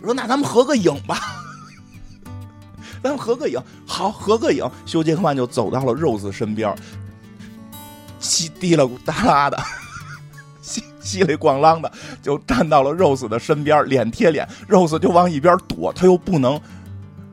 [0.05, 1.17] 说：‘那咱们合个影吧，
[3.01, 4.63] 咱们合个影。’好，合个影。
[4.85, 6.71] 修杰克曼就走到了 Rose 身边。
[8.21, 9.59] 稀滴了哒啦的，
[10.61, 16.61] 稀稀里咣啷的就站到了 Rose 的身边，脸贴脸，Rose 就往一边躲，他又不能。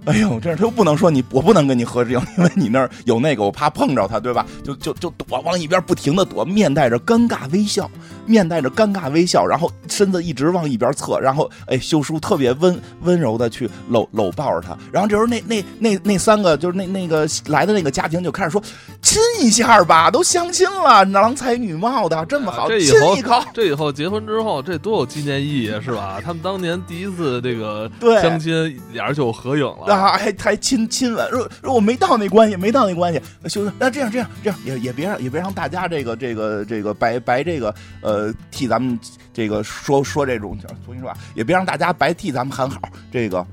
[0.08, 4.46] 哎呦，这样他又不能说你，我不能跟你合影，因为你那儿有那个，我怕碰着他，对吧？
[4.64, 7.90] 就就就躲，往一边不停的躲，面带着尴尬微笑，
[8.24, 18.62] 面带着尴尬微笑，然后身子一直往一边侧，然后哎，秀叔特别温温柔的去搂搂抱着他，然后这时候那那那那三个就是那那个来的那个家庭就开始说
[19.02, 26.18] 亲一下吧，都相亲了，郎才女貌的这么好，亲一口，这以后结婚之后这多有纪念意义是吧？
[26.24, 27.90] 他们当年第一次这个
[28.22, 29.97] 相亲，俩人就合影了。
[30.02, 33.20] 啊还还亲亲吻，说说我没到那关系，没到那关系。
[33.48, 38.98] 修修，那这样这样这样，也也别让也别让大家这个这个这个白白这个呃替咱们
[39.32, 42.80] 这个说说这种，重新说啊，也别让大家白替咱们喊好。
[43.10, 43.46] 这个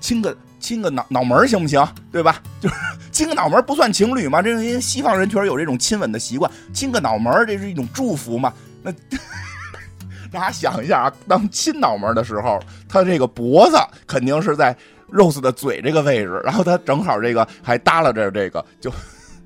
[0.00, 1.86] 亲个亲个脑脑门行不行？
[2.12, 2.42] 对吧？
[2.60, 2.74] 就是
[3.10, 4.40] 亲个脑门不算情侣吗？
[4.42, 8.52] 这因为西方人确实有这种亲吻的习惯，亲个脑门这是一种祝福嘛？
[8.82, 8.92] 那
[10.32, 14.76] 大家想一下啊，当亲脑门的时候，他这个脖子肯定是在。
[15.12, 18.90] Rose 的嘴这个位置，然后他正好这个还耷拉着这个，就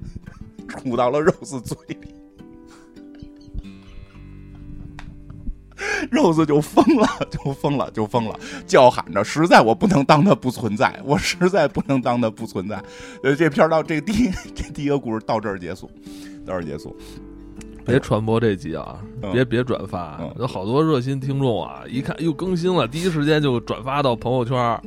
[0.68, 1.96] 杵到了 Rose 嘴里，
[6.10, 12.82] Rose 就疯了，就疯了，就疯了，叫喊着：“实在我不能当他不存在，我实在不能当他不存在。”
[13.22, 15.90] 呃，这片到这第这第一个故事到这儿结束，
[16.46, 16.96] 到这儿结束。
[17.86, 18.98] 别传播这集啊！
[19.30, 24.80] 别别转发，有好多热心听众啊，一看又更新了，第一时间就转发到朋友圈啊。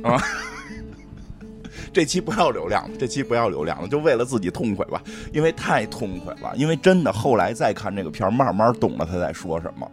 [1.92, 6.54] 这期不要流量，这期不要流量了，就为了自己痛快吧，因为太痛快了。
[6.56, 9.90] 因为真的，后来再看这个片儿慢慢懂了他在说什么。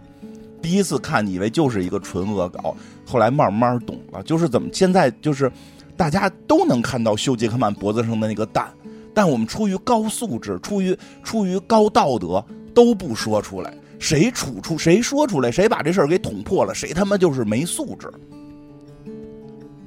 [0.62, 5.52] 第一次看以为就是一个纯恶搞，后来慢慢懂了，就是怎么现在就是
[5.96, 8.68] 大家都能看到休杰克曼脖子上的那个蛋，
[9.14, 13.74] 但我们出于高素质，出于出于高道德，都不说出来。
[13.98, 18.12] 谁处出谁说出来，谁把这事儿给捅破了，谁他妈就是没素质。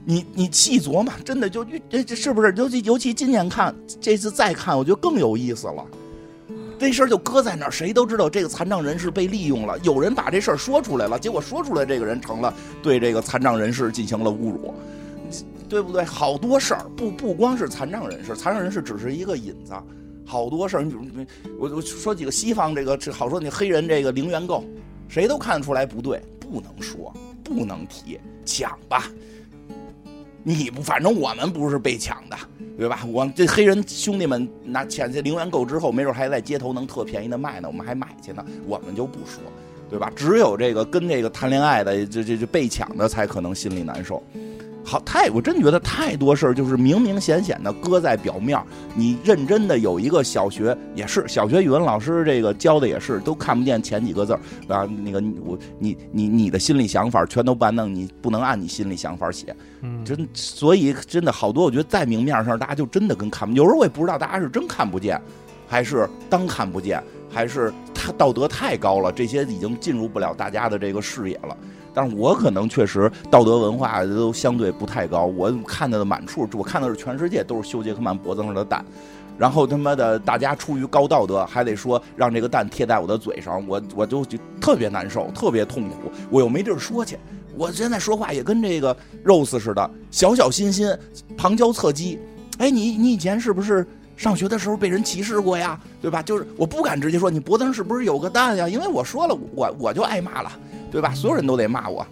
[0.09, 2.51] 你你细琢磨，真的就这这是不是？
[2.57, 5.85] 尤其尤其今年看这次再看，我觉得更有意思了。
[6.79, 9.79] 这事儿就搁在那儿，谁都知道这个残障人士被利用了。
[9.81, 14.73] 有人把这事儿说出来了，结果说出来这个人成了对这个残障人士进行了侮辱，
[15.69, 16.03] 对不对？
[16.03, 19.75] 好多事儿不不光是残障人士，残障人士只是一个引子。
[20.25, 24.65] 好多事儿，你比如我我说几个西方这个这好说，你黑人这个零元购，
[25.07, 27.13] 谁都看得出来不对，不能说，
[27.45, 29.05] 不能提，抢吧。
[30.43, 32.37] 你不，反正我们不是被抢的，
[32.79, 33.05] 对吧？
[33.13, 38.45] 我这黑人兄弟们拿钱这零元购之后，没准还在街头能特便宜的卖呢，我们还买去呢。
[38.67, 39.43] 我们就不说，
[39.91, 40.11] 对吧？
[40.15, 44.23] 只有这个跟这个谈恋爱的，这这这被抢的，才可能心里难受。
[44.89, 48.59] 好，太我真觉得太多事儿就是明明显显的搁在表面，
[48.95, 65.21] 你认真的有一个小学也是小学语文老师这个教的也是都看不见前几个字儿啊，那个我你你你的心理想法全都不弄你不能按你心里想法写，嗯真所以真的好多我觉得在明面上大家就真的跟看不，有时候我也不知道大家是真看不见，
[65.69, 71.55] 还是当看不见，还是他道德太高了，这些已经进入不了大家的这个视野了。
[71.99, 78.85] 但是我可能确实道德文化都相对不太高，我看到的满处，我看到是全世界都是修杰克曼脖子上的蛋，
[79.37, 87.19] 然后他妈的大家出于高道德还得说让这个蛋贴在我的嘴上，我我就就特别难受，特别痛苦，我又没地儿说去，
[87.57, 90.97] 我现在说话也跟这个 Rose 似的，小小心心，
[91.37, 92.21] 旁敲侧击。
[92.59, 93.85] 哎，你你以前是不是
[94.17, 95.77] 上学的时候被人歧视过呀？
[96.01, 96.23] 对吧？
[96.23, 98.69] 就是我不敢直接说你脖子上是不是有个蛋呀？
[98.69, 100.53] 因为我说了，我我就挨骂了，
[100.91, 101.15] 对吧？
[101.15, 102.07] 所有人都得骂我，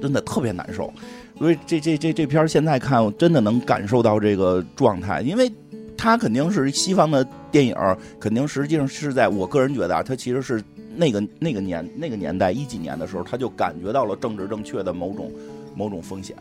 [0.00, 0.92] 真的特别难受。
[1.38, 5.52] 所以这这这这片现在看，我真的能感受到这个状态，因为
[5.96, 7.76] 它肯定是西方的电影，
[8.20, 10.62] 肯定实际上是在我个人觉得啊，它其实是
[10.96, 15.32] 那个那个年那个年代一几年的时候，他就感觉到了政治正确的某种
[15.74, 16.36] 某种风险，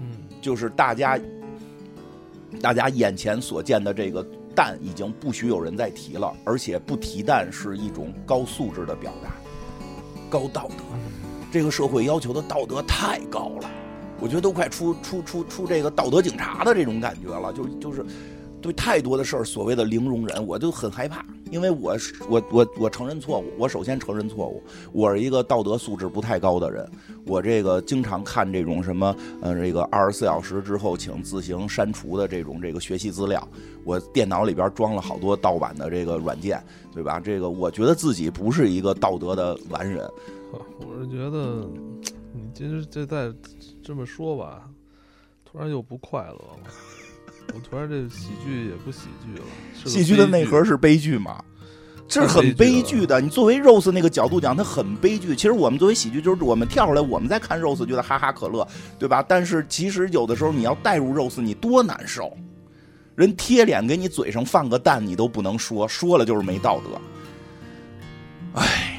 [0.00, 0.06] 嗯，
[0.40, 1.18] 就是大家
[2.60, 9.30] 大家眼前所见的这个蛋已经不许有人再提了，而且不提蛋是一种高素质的表达，
[10.34, 10.82] 高道德，
[11.52, 13.70] 这个社会要求的道德太高了。
[14.18, 18.04] 我觉得都快出出出出这个道德警察的这种感觉了，就就是
[18.60, 24.60] 对太多的事儿所谓的零容忍，我就很害怕，因为我是我我我承认错误，我首先承认错误，
[24.92, 26.84] 我是一个道德素质不太高的人，
[27.26, 33.46] 我这个经常看这种什么呃这个二十四小时之后请自行删除的这种这个学习资料，
[33.84, 36.60] 我电脑里边装了好多盗版的这个软件，
[36.92, 37.20] 对吧？
[37.20, 40.10] 这个我觉得自己不是一个道德的完人，
[40.80, 41.70] 我是觉得
[42.32, 43.32] 你其实这在。
[43.82, 44.70] 这么说吧，
[45.44, 46.93] 突然又不快乐了。
[47.52, 49.44] 我突然这喜剧也不喜剧了。
[49.84, 51.42] 喜剧的内核是悲剧嘛？
[52.06, 53.20] 这是很悲剧的。
[53.20, 55.34] 你作为 Rose 那个角度讲，它很悲剧。
[55.34, 58.66] 其实我们作为喜剧，就是我们跳出来，我们在看 Rose 觉得哈哈可乐，
[58.98, 59.24] 对吧？
[59.26, 62.36] 但是其实有的时候你要带入 Rose，你多难受。
[63.14, 68.60] 人贴脸给你嘴上放个蛋，你都不能说，说了就是没道德。
[68.60, 68.90] 唉。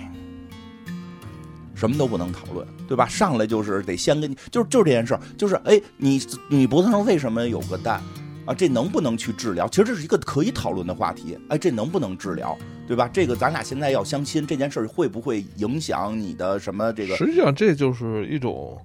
[1.75, 3.05] 什么都不能讨论，对吧？
[3.05, 8.01] 上来就是得先跟你，就是就是这件事儿，就是哎，你你脖子上为什么有个蛋
[8.45, 8.53] 啊？
[8.53, 9.67] 这能不能去治疗？
[9.67, 11.37] 其实这是一个可以讨论的话题。
[11.49, 12.57] 哎，这能不能治疗？
[12.87, 13.09] 对吧？
[13.11, 16.93] 这个咱俩现在要相亲，这件事儿会不会影响你的什么？
[16.93, 18.79] 这个实际上这就是一种，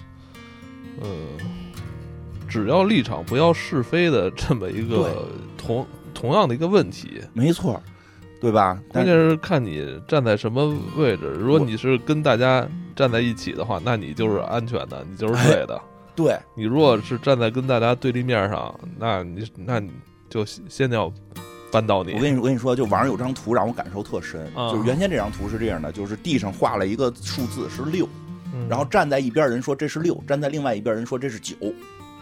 [1.01, 1.09] 呃，
[2.49, 7.20] 只要立场不要是非的这么一个同同样的一个问题。
[7.33, 7.81] 没错。
[8.40, 8.81] 对吧？
[8.88, 11.27] 关键是看你站在什么位置。
[11.38, 15.79] 如果你是跟大家站在一起的话，那你就是安全的，你就是对的。
[16.24, 16.38] 对。
[16.54, 19.90] 你如果是站在跟大家对立面上，那你那你
[20.28, 21.12] 就先要
[21.72, 22.12] 扳倒你。
[22.14, 28.09] 我跟你我跟你说，就网上有张图让我感受特深，就是原先这张图是这样的，就是地上画了一个数字是六，
[28.68, 31.56] 然后站在一边人说这是六，站在另外一边人说这是九。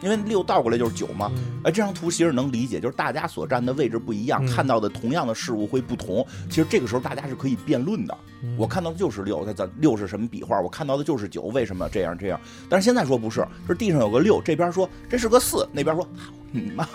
[0.00, 1.30] 因为六倒过来就是九嘛，
[1.64, 6.24] 哎，这张图其实能理解，就是大家所站的位置不一样，看到的同样的事物会不同。
[6.48, 8.16] 其实这个时候大家是可以辩论的。
[8.56, 10.60] 我看到的就是六，它咱六是什么笔画？
[10.60, 12.40] 我看到的就是九，为什么这样这样？
[12.68, 16.08] 但是现在说不是，是地上有个六，这边说这是个四，那边说
[16.52, 16.88] 你妈，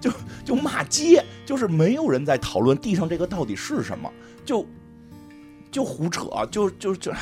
[0.00, 0.10] 就
[0.44, 4.10] 就骂街，就是没有人在讨论地上这个到底是什么，
[4.44, 4.66] 就
[5.70, 7.12] 就胡扯，就就就。
[7.12, 7.18] 就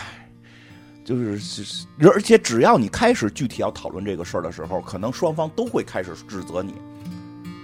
[1.04, 6.74] 是是，而且只要你开始具体要讨论这个事儿的时候，可能双方都会开始指责你，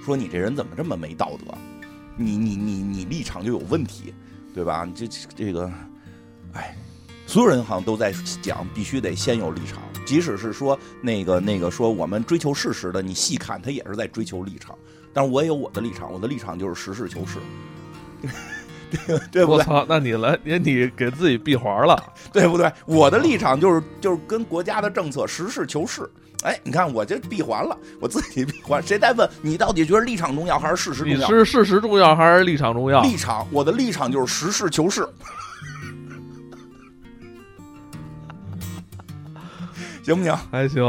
[0.05, 1.55] 说你这人怎么这么没道德，
[2.17, 4.13] 你你你你立场就有问题，
[4.53, 4.85] 对吧？
[4.85, 5.71] 你这这个，
[6.55, 6.77] 哎，
[7.27, 14.77] 所有人好像都在讲，必须得先有立场，即使是说那个那个说我们追求事实的，你细看他也是在追求立场，
[15.13, 17.39] 但是我也有我的立场，我的立场就是实事求是。
[19.31, 19.45] 对不对？
[19.45, 22.73] 我操，那你来，你你给自己闭环了， 对不对？
[22.87, 26.09] 我的立场就是就是跟国家的政策实事求是。
[26.45, 28.81] 哎，你看我这闭环了，我自己闭环。
[28.81, 31.19] 谁在问你到底觉得立场重要还是事实重要？
[31.19, 33.03] 你是事实重要还是立场重要？
[33.03, 35.03] 立场，我的立场就是实事求是，
[40.05, 40.33] 行不行？
[40.53, 40.81] 还行。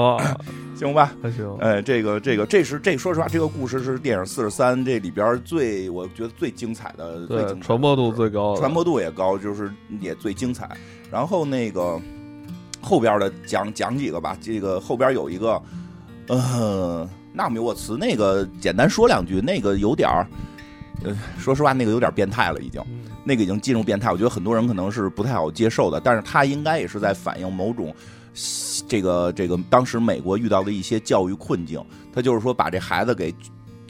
[0.79, 1.57] 行吧，还行。
[1.59, 10.69] 哎，这个，这个，这是这，说实话，这个故事是电影四十三这里边最，我觉得最精彩的，最传播度最高，传播度也高，就是也最精彩。
[11.11, 11.99] 然后那个
[12.79, 15.61] 后边的讲讲几个吧，这个后边有一个，
[16.29, 20.25] 呃，纳米沃茨那个，简单说两句，那个有点儿，
[21.03, 22.81] 呃，说实话，那个有点变态了，已经，
[23.25, 27.93] 那个已经进入变态，我觉得很多人可能是不太好接受的，但是他应该也是在反映某种。
[28.87, 33.33] 这个这个，当时美国遇到的一些教育困境，他就是说把这孩子给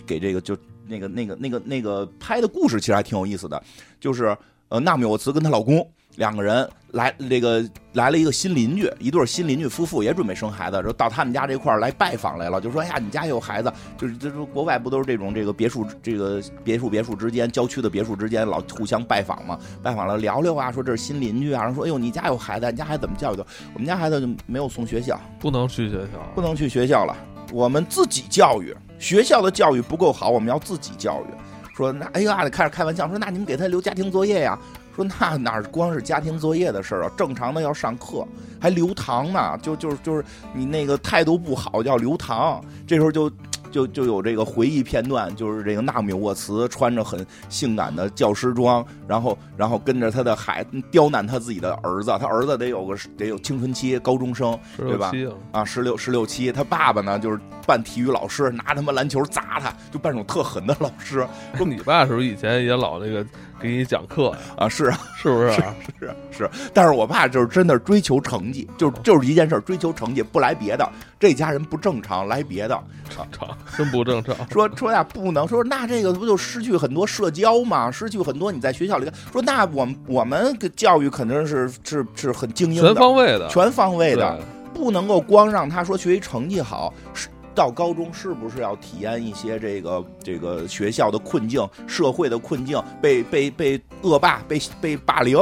[0.05, 3.61] 给这个就那个那个那个那个拍的故事，其实还挺有意思的，
[3.99, 4.35] 就是
[4.69, 5.87] 呃纳米沃茨跟她老公。
[6.19, 19.57] 两个人来，这个来了一个新邻居，一对新邻居夫妇也准备生孩子，就到他们家这块来拜访来了，就说：“哎呀，你家有孩子，就是这说国外不都是这种这个别墅，这个别墅别墅之间，郊区的别墅之间老互相拜访嘛？
[19.81, 23.47] 拜访了聊聊啊，说这是新邻居啊，然后说：哎呦，你家有孩子，你家孩子怎么教育的？
[23.73, 27.15] 我们家孩子就没有送学校，不能去学校，不能去学校了，
[27.53, 31.33] 我们自己教育，学校的教育不够好，我们要自己教育。
[31.73, 34.59] 说那哎呀，开始开玩笑说，那你们给他留家庭作业呀。”
[35.03, 38.27] 说那哪光是家庭作业的事儿啊，正常的要上课，
[38.59, 43.31] 还留堂呢，就就是就是你那个态度不好要留堂，这时候就。
[43.71, 55.11] 就就有这个回忆片段，就是这个纳米沃茨穿着很性感的教师装，然后然后跟着他的孩刁难他自己的儿子，他儿子得有个得有青春期高中生，对吧？
[55.51, 61.23] 啊，十六十六七，他爸爸呢就是扮体育老师，拿他妈篮球砸他，就扮种特狠的老师。
[61.55, 63.23] 说你爸是不是以前也老那个？
[63.59, 65.51] 给你讲课 啊，是啊，是不是？
[65.51, 65.61] 是
[65.99, 70.89] 是是，但是我爸就是真的追求成绩，就就是一件事，追求成绩，不来别的。
[71.19, 74.33] 这家人不正常，来别的，正常， 真不正常。
[74.49, 77.91] 说说呀，不能说，那这个不就失去很多社交吗？
[77.91, 84.39] 失去很多你在学校里说，那我们我们教育肯定是是是很精英的，全方位的，全方位的，
[84.73, 87.27] 不能够光让他说学习成绩好是。
[87.59, 92.81] 到高中是不是要体验一些这个这个学校的困境、社会的困境？
[93.01, 95.37] 被被被恶霸、被被霸凌，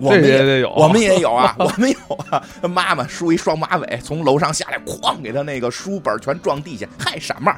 [0.00, 2.42] 我们也得有，我们也有啊， 我们有啊。
[2.62, 7.54] 妈妈梳一双马尾，从楼上下来，哐给他那个书本全撞地下，嗨，傻帽。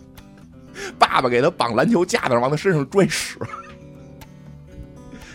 [0.98, 3.38] 爸爸给他绑篮球架子上，往他身上拽屎。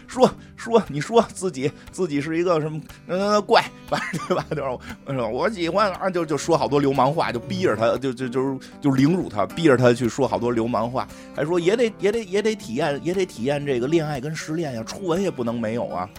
[0.09, 3.63] 说说，你说自己自己是一个什么呃怪，
[4.27, 4.43] 对吧？
[4.49, 16.09] 就是我喜欢啊，就就说好多流氓话，就逼着他，就就就就凌辱他，逼着他去说好多流氓话，还说也得也得也得体验也得体验这个恋爱跟失恋呀，初吻也不能没有啊。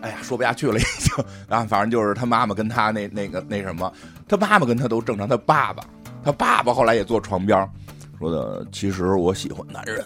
[0.00, 3.92] 哎呀，说不下去了已经啊，反正就是他妈妈跟他那那个那什么，
[4.26, 5.84] 他妈妈跟他都正常，他爸爸
[6.24, 7.70] 他爸爸后来也坐床边
[8.18, 10.02] 说的，其实我喜欢男人。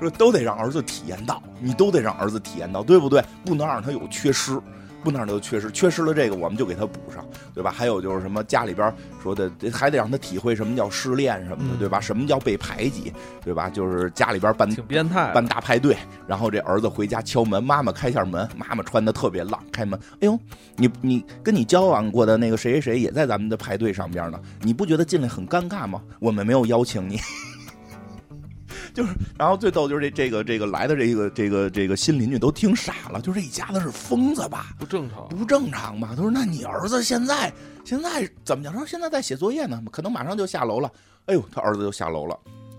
[0.00, 3.22] 说都得让儿子体验到，你都得让儿子体验到，对不对？
[3.44, 4.58] 不能让他有缺失，
[5.02, 7.70] 不能让他有缺失，缺失了这个我们就给他补上，对吧？
[7.70, 12.00] 还有就是什么家里边说的，还得让他体会什么叫失恋什么的，对吧？
[12.00, 13.12] 什么叫被排挤，
[13.44, 13.68] 对吧？
[13.70, 20.38] 就是家里边办挺变态，办大派对，然后这儿子回家敲门，妈妈开下门，妈妈穿的特别浪，开门，哎呦，
[20.76, 26.02] 你你跟你交往过的那个谁谁谁也在咱们的派对上边呢，你不觉得进来很尴尬吗？
[26.18, 27.18] 我们没有邀请你。
[28.92, 34.70] 就是，然后最逗就是这这个这个来的这个这个这个新邻居都听傻了，就这一家子是疯子吧？
[34.78, 36.12] 不正常，不正常吧？
[36.16, 37.52] 他说：“那你儿子现在
[37.84, 38.72] 现在怎么讲？
[38.74, 40.90] 说现在在写作业呢，可能马上就下楼了。”
[41.26, 42.38] 哎呦，他儿子就下楼了，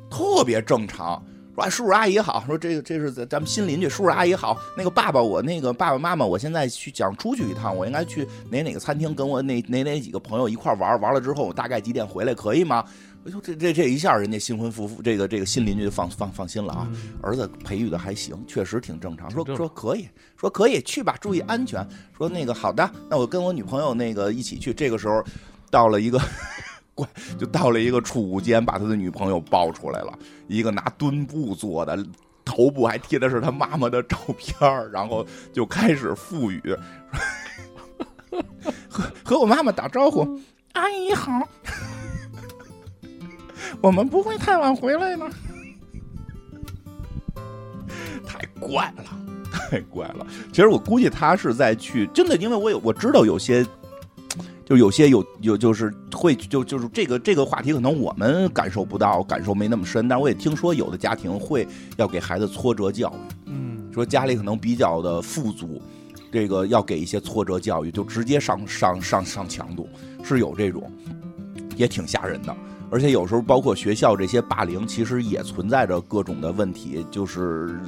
[0.10, 1.24] 特别正常。
[1.54, 4.58] 说：“叔叔阿姨好。”说：“这个这是咱咱们新邻居，叔叔阿姨好。
[4.78, 12.84] 那个爸爸，我那个爸爸妈妈，我现在去想出去一趟，我应该去哪哪个餐厅，跟我哪哪哪几个朋友一块玩玩了之后，我大概几点回来，可以吗？”
[13.24, 16.90] 哎呦，这这这一下，人家新婚夫妇，这个这个新邻居就放放放心了啊！
[17.22, 19.30] 儿子培育的还行，确实挺正常。
[19.30, 21.88] 说说可以说可以去吧，注意安全。
[22.18, 24.74] 说那个好的，那我跟我女朋友那个一起去。
[24.74, 25.24] 这个时候，
[25.70, 26.20] 到了一个
[26.96, 27.08] 怪，
[27.38, 32.04] 就到了一个储物间，把他的女朋友抱出来了，一个拿墩布做的，
[32.44, 34.58] 头部还贴的是他妈妈的照片
[34.92, 36.76] 然后就开始腹语，
[38.90, 40.40] 和和我妈妈打招呼，
[40.74, 41.48] 阿姨好。
[43.82, 45.30] 我们不会太晚回来呢，
[48.26, 49.04] 太怪了，
[49.52, 50.26] 太怪了。
[50.52, 53.66] 其实我估计他是在去，真的，因为我有我知道有些，
[54.66, 60.08] 就有些有有就是会就就是这个这个话题，可能我们感受不到，感受没那么深。
[60.08, 65.82] 但是我也听说有的家庭会要给孩子挫折教育，嗯，说家里可能比较的富足，
[66.32, 69.90] 这个要给一些挫折教育，就直接上上上上强度，
[70.24, 70.90] 是有这种，
[71.76, 72.56] 也挺吓人的。
[72.92, 77.80] 而且有时候，包括学校这些霸凌，其实也存在着各种的问题，就是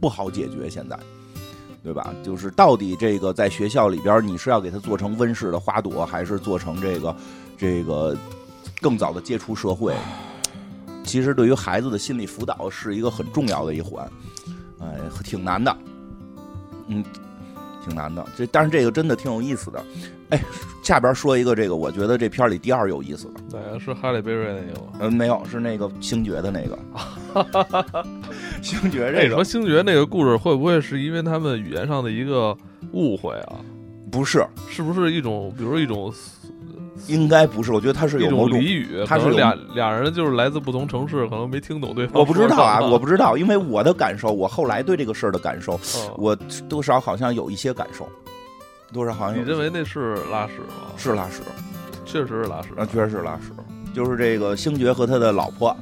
[0.00, 0.68] 不好解决。
[0.68, 0.98] 现在，
[1.82, 2.12] 对吧？
[2.22, 7.16] 就是到底这个在学校里边，你是要给他做成温室的花朵，还是做成这个
[7.56, 8.16] 这个
[8.80, 9.94] 更早的接触社会？
[11.04, 14.10] 其实对于孩子的心理辅导是一个很重要的一环，
[14.80, 15.76] 哎，挺难的，
[16.88, 17.04] 嗯。
[17.82, 19.82] 挺难的，这但是这个真的挺有意思的，
[20.30, 20.40] 哎，
[20.82, 24.92] 下边说一个这个，我觉得这片里第二有意思的，对，是哈利贝瑞那个吗？
[25.00, 26.78] 嗯，没有，是那个星爵的那个，
[28.62, 29.22] 星爵这个。
[29.22, 32.56] 你说星爵那个故事会不会是因为他们语言上的一个
[32.92, 33.56] 误会啊？
[34.10, 36.12] 不是，是不是一种，比如一种？
[37.06, 42.20] 应该不是，我觉得他是有某种俚语，他是俩俩人就是来自不同城市，可能没听懂对方。
[42.20, 45.80] 我不知道啊，我不知道，因为我的感受，我后来对这个事儿的感受，
[46.18, 46.36] 我
[46.68, 48.06] 多少好像有一些感受，
[48.92, 49.36] 多少好像。
[49.36, 50.92] 你认为那是拉屎吗？
[50.96, 51.40] 是拉屎，
[52.04, 53.52] 确实是拉屎，啊，确实是拉屎。
[53.94, 55.76] 就是这个星爵和他的老婆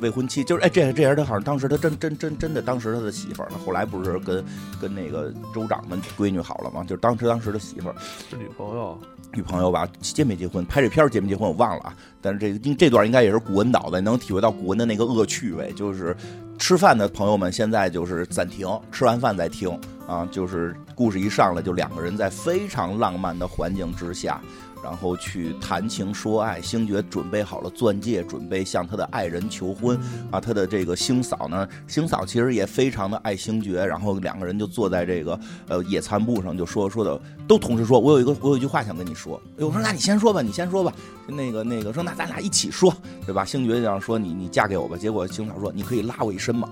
[0.00, 4.44] 未婚妻，就是哎，这这人他好像当时他真真真真的当时他的媳妇儿，他后来不是跟
[4.80, 6.82] 跟那个州长们闺女好了吗？
[6.82, 7.94] 就是当时当时的媳妇儿
[8.28, 8.98] 是女朋友，
[9.32, 10.64] 女朋友吧，结没结婚？
[10.66, 11.96] 拍这片儿结没结婚我忘了啊。
[12.20, 15.72] 但是这个这段应该也是古文导的，能体会到古文的那个恶趣味。
[15.72, 16.14] 就是
[16.58, 19.70] 吃饭的朋友们现在就是暂停，吃完饭再听
[20.06, 20.26] 啊。
[20.30, 24.40] 就是故事一上来就两个人在非常浪漫的环境之下。
[24.82, 29.98] 然后去谈情说爱，星爵准备好了钻戒，准备向他的爱人求婚
[30.30, 30.38] 啊。
[30.38, 33.82] 他的这个星嫂呢，星嫂其实也非常的爱星爵。
[33.82, 39.40] 然后两个人就坐在这个呃野餐布上，就说说的都同时说，我有一个我有一句话想跟你说。
[39.56, 40.92] 我说那你先说吧，你先说吧。
[41.26, 42.94] 那个那个说那咱俩一起说，
[43.24, 43.42] 对吧？
[43.42, 44.98] 星爵这样说你你嫁给我吧。
[44.98, 46.68] 结果星嫂说你可以拉我一身吗？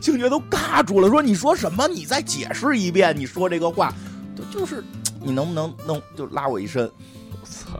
[0.00, 1.86] 星爵都尬住了，说你说什么？
[1.88, 3.92] 你再解释一遍，你说这个话。
[4.52, 4.82] 就是
[5.20, 6.90] 你能不能弄就拉我一身？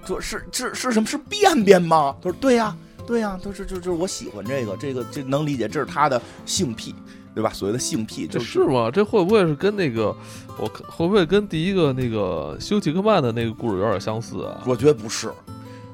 [0.05, 1.07] 说是是是什么？
[1.07, 2.15] 是便便吗？
[2.21, 6.95] 他说对呀对呀，他说就就是我喜欢这个这个这能理解，这是他的性癖，
[7.35, 7.51] 对吧？
[7.55, 8.91] 所谓的性癖，这是吗？
[8.91, 10.15] 这会不会是跟那个
[10.59, 14.63] 我会不会跟第一个那个休杰克曼的那个故事有点相似啊？
[14.67, 15.31] 我觉得不是，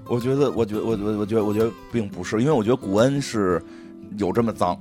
[0.06, 3.62] 我觉得我觉得我我我觉得我觉得并不是，因为我觉得古恩是
[4.16, 4.76] 有这么脏。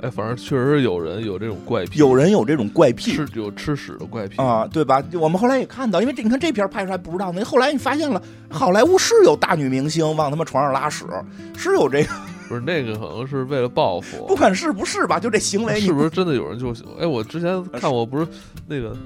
[0.00, 5.02] 哎，反正确实有人有这种怪癖，有人有这种怪癖，吃有吃屎的怪癖啊，对吧？
[5.14, 11.04] 我们后来也看到，因为这你看这片拍出来不知道，那后来你发现了，好莱坞是有大女明星往他们床上拉屎，
[11.56, 12.10] 是有这个，
[12.48, 16.72] 不是那个可能是为了报复，不管是不是吧，就这行为是不是真的有人就？
[17.00, 18.26] 哎，我之前看我，不是
[18.68, 18.96] 那个，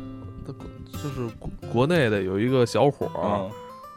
[0.93, 1.27] 就是
[1.73, 3.51] 国内的有一个小伙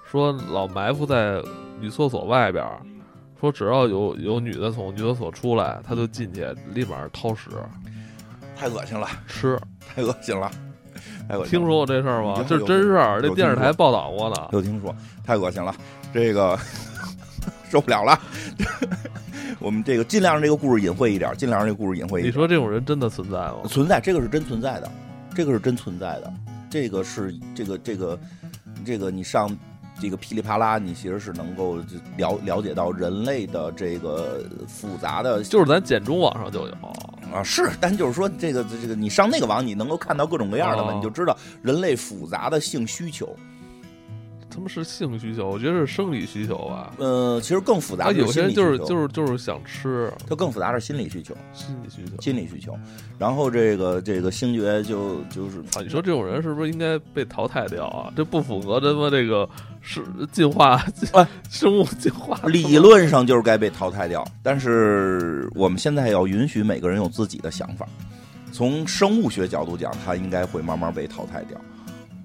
[0.09, 1.41] 说老埋伏在
[1.81, 2.63] 女厕所外边。
[3.45, 6.43] 说只要有有女的从女厕所出来，他就进去
[6.73, 7.49] 立马掏屎，
[8.57, 9.59] 太恶心了，吃
[9.93, 10.49] 太恶心了，
[11.29, 11.51] 太恶心。
[11.51, 12.43] 听说过这事儿吗？
[12.49, 14.49] 这是真事儿，这电视台报道过的。
[14.51, 15.75] 有听说，太恶心了，
[16.11, 16.57] 这个
[17.69, 18.19] 受不了了。
[19.59, 22.31] 我们这个尽量让这个故事隐晦一点，尽量让这个故事隐晦一点。
[22.31, 23.57] 你说这种人真的存在吗？
[23.69, 24.91] 存在，这个是真存在的，
[25.35, 26.33] 这个是真存在的，
[26.67, 28.19] 这个是这个这个
[28.83, 29.55] 这个你上。
[29.99, 31.77] 这个噼里啪啦，你其实是能够
[32.17, 36.73] 了了解到人类的这个复杂的，就是咱简中网上就有
[37.33, 43.35] 啊，是，但就是说这个这个你上那个网，你能够看到各种各样的嘛，你就知道人类复杂的性需求。
[44.47, 46.93] 他们是性需求，我觉得是生理需求吧。
[46.97, 48.09] 呃，其实更复杂。
[48.13, 51.35] 有些人就是就是就是想吃，它更复杂是心理需求。
[51.51, 52.73] 心理需求，心理需求。
[53.19, 58.13] 然后这个这个星爵就就是啊，你说这种人是不是应该被淘汰掉啊？
[58.15, 59.49] 这不符合他妈这个
[59.85, 60.83] 是进化
[61.49, 62.39] 生物进化。
[62.47, 67.87] 理论上就是该被淘汰掉，但是我们现在要允许每个人有自己的想法。
[68.51, 71.59] 从生物学角度讲，它应该会慢慢被淘汰掉。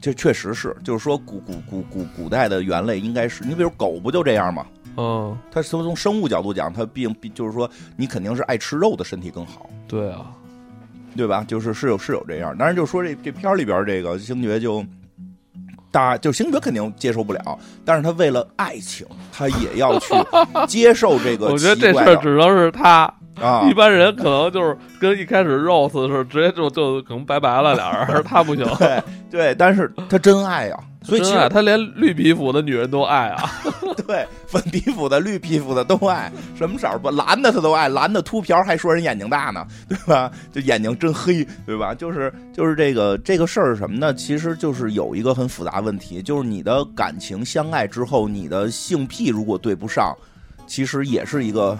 [0.01, 4.67] 这确实是，就是说古古古古古代的猿类应该是你，比如狗不就这样吗？
[4.97, 9.69] 嗯，它从从生物角度讲，它并并就是说你肯定是爱吃肉的身体更好。
[9.87, 10.33] 对啊，
[11.17, 11.45] 对吧？
[11.47, 14.85] 就是是有是有这样，当然就说这这片里边这个星爵就
[15.91, 20.15] 大就星爵肯定接受不了，但是他为了爱情，他也要去
[20.67, 21.47] 接受这个。
[21.53, 23.13] 我觉得这事只能是他。
[23.41, 28.65] 啊，一般人可能就是跟一开始 Rose 是直接就就可能拜拜了，俩人 他不行。
[28.79, 33.51] 对对，但是他真爱呀，所以其实他连绿皮肤的女人都爱啊。
[34.07, 40.31] 对，粉皮肤的、绿皮肤的都爱，什么色儿不蓝的他都爱，蓝的秃瓢还说人眼睛大呢，对吧？
[40.53, 41.95] 就眼睛真黑，对吧？
[41.95, 44.13] 就是就是这个这个事儿是什么呢？
[44.13, 50.15] 其实就是有一个很复杂问题，就是你的感情相爱之后，你的性癖如果对不上，
[50.67, 51.79] 其实也是一个。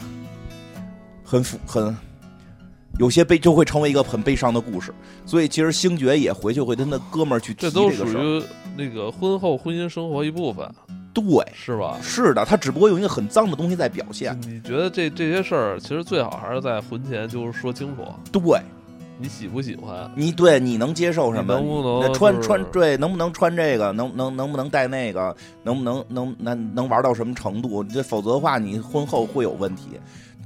[1.23, 1.97] 很复很，
[3.01, 4.93] 有些悲就会成为一个很悲伤的故事，
[5.25, 8.05] 所以其实星爵也回去会跟他哥们儿去提这个事儿。
[8.05, 8.43] 这都属于
[8.77, 10.71] 那个婚后婚姻生活一部分，
[11.15, 11.25] 对，
[11.55, 11.97] 是吧？
[12.03, 14.39] 是的，他只不过用一个很脏的东西在表现。
[14.43, 18.03] 你觉得这这些事儿，其实最好还是在婚前就是说清楚。
[18.31, 18.61] 对，
[19.19, 20.13] 你喜不喜欢？
[20.15, 21.55] 你对你能接受什么？
[21.55, 22.63] 能不能穿穿？
[22.65, 23.93] 对，能不能穿这个？
[23.93, 25.35] 能能能不能带那个？
[25.63, 27.83] 能不能能能能玩到什么程度？
[27.83, 29.99] 这否则的话，你婚后会有问题。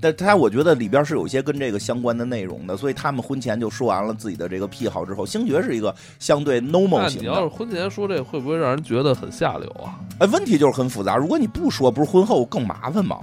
[0.05, 7.29] 但他我觉得里边是有一些跟这个相关的内容的，所以他们婚前就说完了自己的这个癖好之后，星爵是一个相对 normal 型的。
[7.31, 9.99] 你要是婚前说这，会不会让人觉得很下流啊？
[10.19, 11.17] 哎，问题就是很复杂。
[11.17, 13.21] 如果你不说，不是婚后更麻烦吗？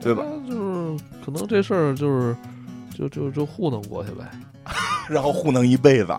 [0.00, 0.24] 对吧？
[0.48, 2.34] 就是可能这事儿就是
[2.96, 4.24] 就就就糊弄过去呗，
[5.10, 6.16] 然后糊弄一辈子，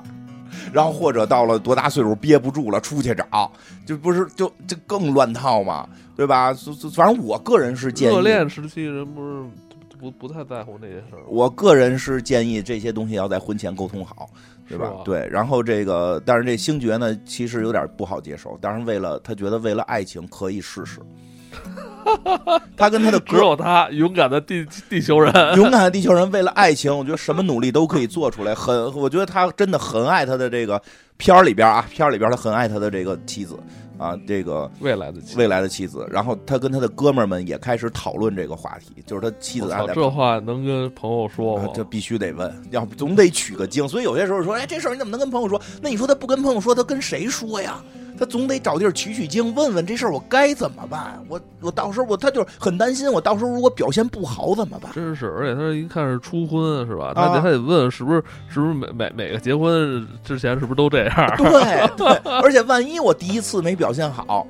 [0.72, 3.52] 然后或者到了多大岁数憋不住了出去找，
[3.84, 6.54] 就不是就就更乱套嘛，对吧？
[6.93, 9.43] 反正我个人是建议，热恋时期人不是。
[10.00, 11.24] 不不太在乎那些事儿。
[11.28, 14.30] 我个人是建议这些东西要在婚前沟通好，
[14.68, 14.91] 对吧？
[15.04, 15.28] 对。
[15.32, 18.58] 然后这个，但是这星爵呢，其实有点不好接受。
[18.62, 21.00] 但是为了他觉得为了爱情可以试试，
[22.76, 28.54] 他跟他的 只有他勇敢的地地球人， 勇敢的地球人为了爱情，我觉得什么努力都可以做出来。
[28.54, 30.82] 很，我觉得他真的很爱他的这个
[31.18, 33.58] 片儿里边啊，片儿里边他很爱他的这个妻子
[33.98, 36.08] 啊，这个未来的妻未来的妻子。
[36.10, 41.70] 然后他跟他的哥们儿们也开始讨论这个话题，就是他妻子啊这话能跟朋友说吗？
[41.74, 43.88] 这必须得问，要不总得取个经。
[43.88, 45.62] 所以有些时候说，哎，这事儿你怎么能跟朋友说？
[45.82, 47.84] 那你说他不跟朋友说，他跟谁说呀？
[48.18, 51.24] 他总得找地儿取取经，问问这事儿我该怎么办？
[51.30, 54.91] 我我到时候我他就是很担心，我到时候如果表现不好怎么办？
[54.93, 57.13] 真是，而且他一看是初婚是吧？
[57.15, 61.15] 他得他得问是不是是不是每每每个结婚之前是不是都这样？
[61.38, 62.07] 对对，
[62.41, 64.45] 而且万一我第一次没表现好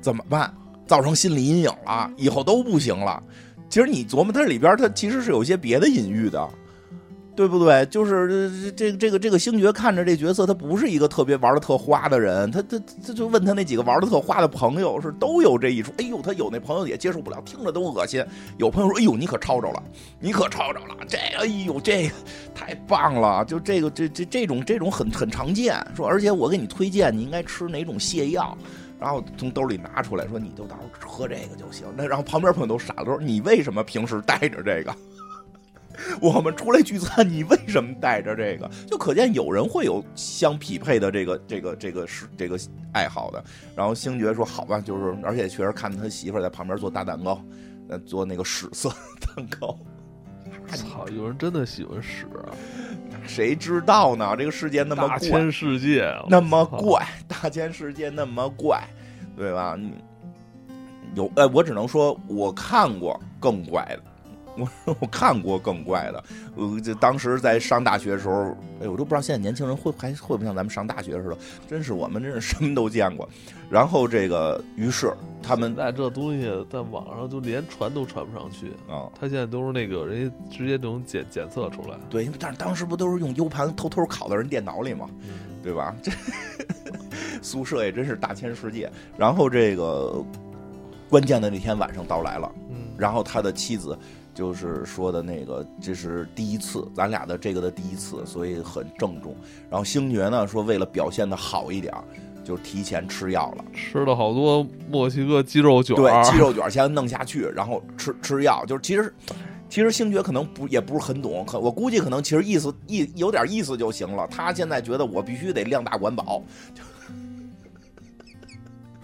[0.00, 0.52] 怎么办？
[0.86, 3.22] 造成心理阴影了，以后都不行了。
[3.68, 6.46] 其实你琢磨，它里边它其实是有些别的隐喻的。
[7.34, 7.84] 对不对？
[7.86, 12.50] 就是这这个这个星爵看着这角色，他不是一个特别玩的特花的人。
[12.50, 15.92] 他他他就问他那几个玩的特花的朋友，是都有这一出。
[15.98, 18.24] 哎呦，他有那朋友也接受不了，听着都恶心。
[18.58, 19.82] 有朋友说：“哎呦，你可抄着了，
[20.20, 22.10] 你可抄着了。”这哎呦，这
[22.54, 23.44] 太棒了！
[23.46, 25.74] 就这个这这这种这种很很常见。
[25.96, 28.56] 说而且我给你推荐，你应该吃哪种泻药，
[29.00, 31.86] 然后从兜里拿出来说，你就到时候喝这个就行。
[31.96, 34.94] 那然后旁边朋友都傻了，说：“你为什么平时带着这个？”
[36.20, 38.70] 我们出来聚餐，你为什么带着这个？
[38.86, 42.58] 就可见有人会有相匹配的这个这个这个是这个
[42.92, 43.42] 爱好的。
[43.76, 47.42] 然后星爵说：“好吧，就是而且确实看他媳妇在旁边做大蛋糕，
[47.88, 48.90] 呃，做那个屎色
[49.20, 49.78] 蛋糕。
[50.68, 52.26] 操，有人真的喜欢屎？
[53.26, 54.34] 谁知道呢？
[54.36, 58.82] 这个世界那么大千世界那么怪，大千世界那么怪，
[59.36, 59.78] 对吧？
[61.14, 64.02] 有哎，我只能说我看过更怪的。”
[64.56, 66.24] 我 说我看过更怪的，
[66.56, 71.38] 呃，就当时在上大学的时候，哎，我都不知道现在年轻人会还会不会像咱们上大学似的，
[71.68, 73.28] 真是我们真是什么都见过。
[73.70, 75.10] 然后这个，于是
[75.42, 79.08] 他们在这东西在网上就连传都传不上去啊。
[79.18, 81.96] 他现在都是那个人家直接都能检检测出来。
[82.10, 85.08] 对，但是当时不都是用 U 盘偷偷拷到人电脑里吗？
[85.62, 85.96] 对吧？
[86.02, 86.12] 这
[87.40, 88.90] 宿舍也真是大千世界。
[89.16, 90.22] 然后这个
[91.08, 93.98] 关键的那天晚上到来了，嗯，然后他的妻子。
[94.34, 99.36] 就是说的那个，这是第一次，咱俩的这个的第一次，所以很郑重。
[99.70, 101.92] 然后星爵呢说，为了表现的好一点，
[102.42, 108.64] 就提前吃药了，吃了好多墨西哥鸡肉卷，对， 鸡肉卷先弄下去，然后吃吃药。
[108.66, 109.14] 就是其实，
[109.68, 114.26] 其实星爵可能不也不是很懂，可我估计可能其实意思意有点意思就行了。
[114.28, 116.42] 他现在觉得我必须得量大管饱。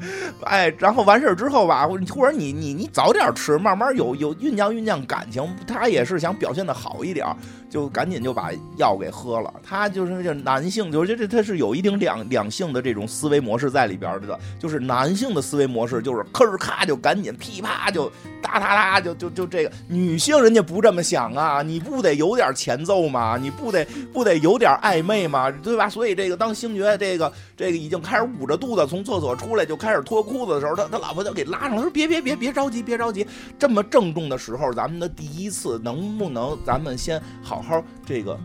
[0.45, 5.45] 哎，然后完事儿之后吧，或者你你你早点吃，慢慢有有酝酿酝酿感情。
[5.67, 7.27] 他也是想表现的好一点，
[7.69, 9.53] 就赶紧就把药给喝了。
[9.63, 14.39] 他就是这男性，就是这他是有一定两两性的这种思维模式在里边的。
[14.59, 18.09] 就是男性的思维模式就是吭咔就赶紧噼啪就
[18.41, 19.73] 哒哒哒就就就这个。
[19.89, 23.37] 女性人家不这么想啊，你不得有点前奏吗？
[23.37, 25.51] 你不得不得有点暧昧吗？
[25.51, 25.89] 对吧？
[25.89, 29.88] 所以这个当星爵这个这个已经开始捂着肚子从厕所出来就开。
[29.89, 33.27] 开始脱裤子的时候，他他老婆就给拉上了，说别别别别着急，别着急，
[33.59, 38.39] 这么郑重的时候，咱们的第一次，能不能咱们先好好这个。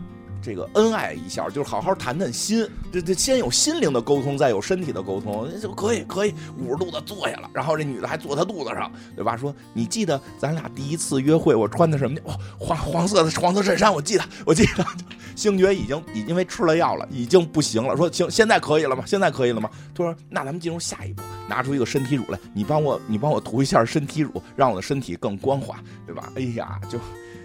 [0.44, 7.48] 这个恩爱一下，就是好好谈谈心，这这先有心灵的沟通，再有身体的沟通，就可以可以捂着肚子坐下了。
[7.54, 9.36] 然后这女的还坐他肚子上，对吧？
[9.36, 12.18] 说你记得咱俩第一次约会我穿的什么？
[12.24, 14.84] 哇，黄黄色的黄色衬衫，我记得，我记得。
[15.34, 17.96] 星爵已经已经因为吃了药了，已经不行了。
[17.96, 19.02] 说行，现在可以了吗？
[19.04, 19.68] 现在可以了吗？
[19.92, 26.32] 他说那咱们进入下一步，拿出一个身体乳来，你帮我你帮我涂一下身体乳，让我的身体更光滑，对吧？
[26.36, 26.98] 哎呀，就。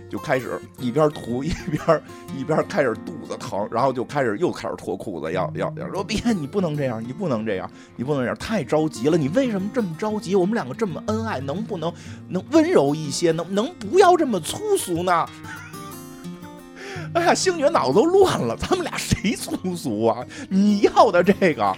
[0.10, 2.02] 就开始一边涂一边
[2.36, 10.36] 一边开始肚子疼，然后就开始又开始脱裤子，要要要说别，你不能这样，你不能这样，你不能这样，太着急了，你为什么这么着急？
[10.36, 11.94] 我们两个这么恩爱，能不能
[12.28, 13.32] 能温柔一些？
[13.32, 15.26] 能能不要这么粗俗呢？
[17.14, 20.26] 哎呀，星爵脑子都乱了，咱们俩谁粗俗啊？
[20.50, 21.76] 你要的这个，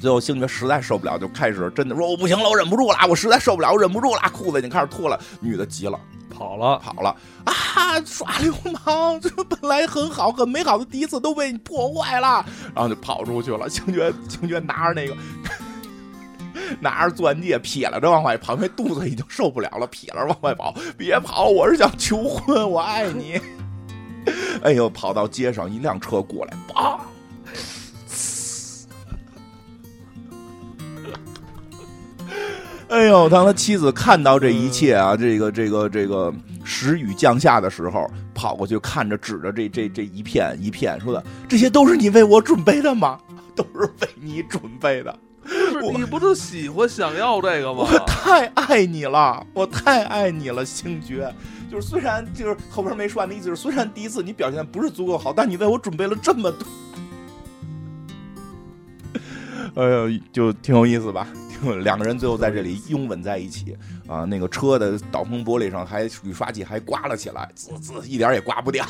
[0.00, 5.98] 最后星爵实在受不了，就开始真的说我不行了，我忍不住了，我实在受不了，我忍不住了，裤子已经开始脱了，女的急了。
[6.36, 8.00] 跑了，跑了啊！
[8.04, 8.52] 耍流
[8.84, 13.68] 氓，这本来很好、很美好的第一次都被你破坏了，然后就跑出去了。
[13.68, 15.16] 星爵，星爵拿着那个，
[16.80, 20.74] 拿着钻戒，撇了着往外跑，因为肚子已经受不了了，撇了往外跑。
[20.98, 23.40] 别跑，我是想求婚，我爱你。
[24.62, 26.98] 哎呦，跑到街上，一辆车过来，砰！
[32.88, 33.28] 哎呦！
[33.28, 36.32] 当他妻子看到这一切啊，这个这个这个
[36.62, 43.18] 时雨降下的时候，跑过去看着，指着这这这一片一片，说的这些都是你为我准备的吗？
[43.56, 45.18] 都是为你准备的。
[45.94, 47.88] 你不就喜欢想要这个吗？
[47.90, 51.32] 我太爱你了，我太爱你了，星爵。
[51.68, 56.68] 就是虽然就是后边没说完的意思是，虽然第一次你表现不是足够好，但你为我准备了这么多。
[59.74, 61.26] 哎呦，就挺有意思吧？
[61.82, 63.76] 两个人最后在这里拥吻在一起
[64.06, 64.24] 啊！
[64.24, 68.84] 那个车的挡风玻璃上还雨刷器还刮了起来，滋滋一点也刮不掉。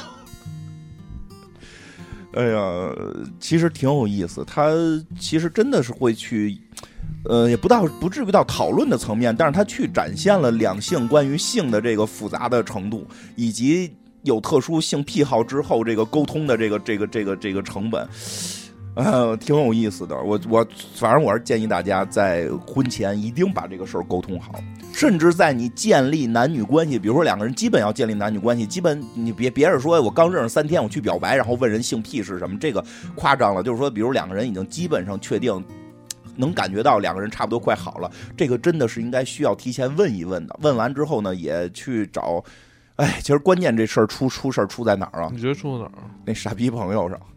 [2.34, 2.92] 哎呀，
[3.40, 4.44] 其实挺有意思。
[4.44, 4.70] 他
[5.18, 6.58] 其实真的是会去，
[7.24, 13.06] 呃，也不到不至于到讨论的层面，但是他去展现了两性关于性的这个复杂的程度，
[13.36, 18.06] 以及有特殊性癖好之后这个沟通的这个这个这个这个成本。
[18.96, 20.16] 呃，挺有意思的。
[20.22, 24.54] 我我反正我是建议大家在婚前一定把这个事儿沟通好，
[24.94, 32.82] 甚至在你建立男女关系，比如说两个人基本要建立男女关系，基本你别别是说我刚认识三天我去表白，然后问人性癖是什么，这个
[33.14, 33.62] 夸张了。
[33.62, 35.62] 就是说，比如两个人已经基本上确定，
[36.34, 40.58] 能感觉到两个人差不多快好了，这个真的是应该需要提前问一问的。
[40.62, 42.42] 问完之后呢，也去找，
[42.94, 45.30] 哎，其实关键这事儿出出事儿出在哪儿啊？
[45.30, 46.08] 你觉得出在哪儿？
[46.24, 47.20] 那傻逼朋友上。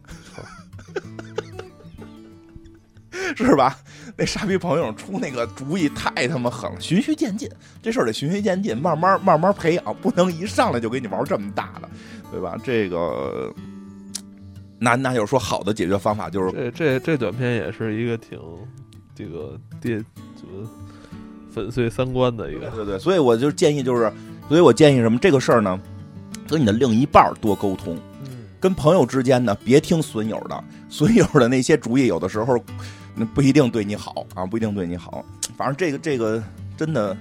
[3.36, 3.78] 是吧？
[4.18, 7.50] 那傻逼朋友出那个主意太他妈狠了，循序渐进，
[7.82, 11.90] 这事儿得循序渐进，慢慢慢慢培养，不能一上来就给你玩这么大的，
[12.32, 12.58] 对吧？
[12.64, 13.54] 这个，
[14.78, 18.40] 那那就是说好的解决方法就是这这这短片也是一个挺
[19.16, 20.04] 这个电
[20.36, 20.68] 怎么
[21.54, 24.12] 粉碎三观的一个，对对，所以我就建议就是，
[24.48, 25.80] 所以我建议什么这个事儿呢，
[26.48, 27.98] 跟你的另一半多沟通，
[28.60, 32.62] 跟朋友之间呢别听损友的， 损友的那些主意有的时候。
[33.16, 35.26] 那不一定对你好啊，不一定对你好。
[35.58, 36.42] 反正这个这个
[36.78, 37.16] 真的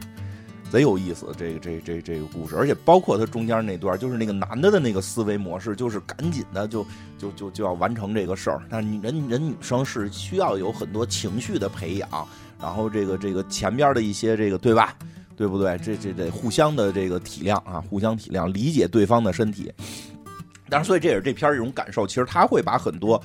[0.71, 6.87] 贼有意思，这个这这这个故事，而且包括他中间那段，就是那个男的的那个思维模式，就是赶紧的就
[7.19, 8.63] 就就就要完成这个事儿。
[8.69, 12.09] 但是人人女生是需要有很多情绪的培养，
[12.61, 14.95] 然后这个这个前边的一些这个对吧，
[15.37, 15.77] 对不对？
[15.79, 19.73] 这这得互相的这个体谅啊，互相体谅，理解对方的身体。
[20.69, 23.21] 但是所以这也是这片儿一种感受，其实他会把很多。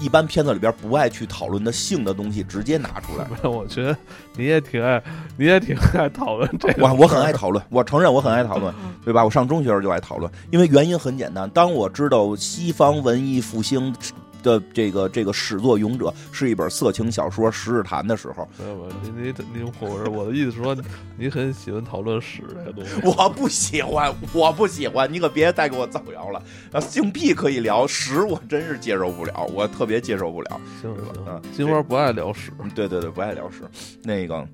[0.00, 3.26] 一般片子里边不爱去讨论的性的东西，直接拿出来。
[3.48, 3.96] 我觉得
[4.36, 5.02] 你也挺爱，
[5.36, 6.84] 你也挺爱讨论这个。
[6.84, 8.74] 我我很爱讨论，我承认我很爱讨论，
[9.04, 9.24] 对吧？
[9.24, 11.48] 我上中学时候就爱讨论，因为原因很简单。
[11.50, 13.94] 当我知道西方文艺复兴。
[14.46, 20.76] 的这个这个始作俑者是一本色情小说《十日谈》的时候，没有你你你我我的意思说，
[21.18, 22.92] 你很喜欢讨论屎这些东西。
[23.02, 26.40] 我不喜欢，我不喜欢，你可别再给我造谣了。
[26.70, 30.60] 啊，性癖可以聊，屎我真是接受不了，我特别接受不了。
[30.80, 33.62] 行行，嗯，金花不爱聊屎，对对对，不爱聊屎。
[34.04, 34.46] 那个，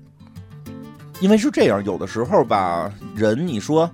[1.21, 3.87] 因为是这样，有的时候吧，人你说，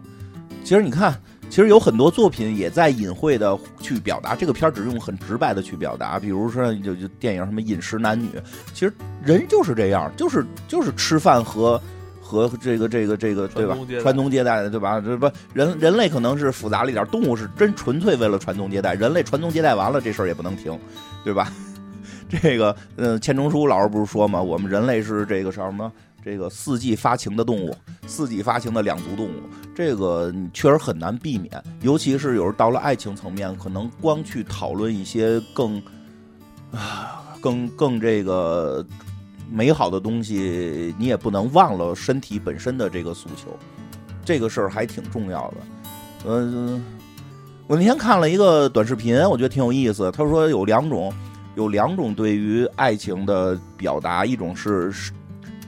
[0.64, 1.14] 其实你看。
[1.50, 8.30] 其实有很多作品也在隐晦的去表达，这个片儿只用很直白的去表达，比如说就就电影什么饮食男女，
[8.74, 8.94] 其实
[9.24, 11.82] 人就是这样，就是就是吃饭和
[12.22, 13.76] 和这个这个这个对吧？
[14.02, 15.02] 传宗接代的对吧？
[15.02, 20.78] 这不人人类可能是复杂了一点，动物是真纯粹为了传宗接代，人类传宗接代完了这事儿也不能停，
[21.24, 21.52] 对吧？
[22.30, 25.92] 这个嗯，钱钟书老师不是说嘛，我们人类是这个什么？
[26.24, 29.42] 这个四季发情的动物，四季发情的两足动物，
[29.74, 31.64] 这个确实很难避免。
[31.82, 35.82] 尤其是有时到了爱情层面，可能光去讨论一些更
[36.72, 38.86] 啊、更更这个
[39.50, 43.58] 美好的东西，你也不能忘了身体本身的这个诉求。
[44.26, 45.58] 这个事儿还挺重要的。
[46.26, 46.84] 嗯，
[47.66, 50.12] 我那天看了一个短视频，我觉得挺有意思。
[50.12, 51.14] 他说有两种，
[51.56, 54.94] 有两种对于爱情的表达，一种是。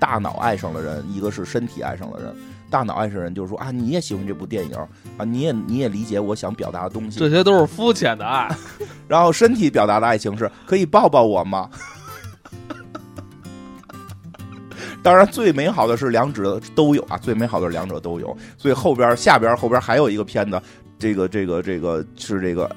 [0.01, 2.35] 大脑爱上了人，一个是身体爱上了人。
[2.71, 4.75] 大脑爱上人就是说啊，你也喜欢这部电影
[5.15, 7.19] 啊，你也你也理解我想表达的东西。
[7.19, 8.49] 这些都是肤浅的爱。
[9.07, 11.69] 然后身体表达的爱情是可以抱抱我吗？
[15.03, 18.35] 当然，最美好的是两者都有啊，最美好的是两者都有。
[18.57, 20.59] 所以后边下边后边还有一个片子，
[20.97, 22.67] 这个这个这个是这个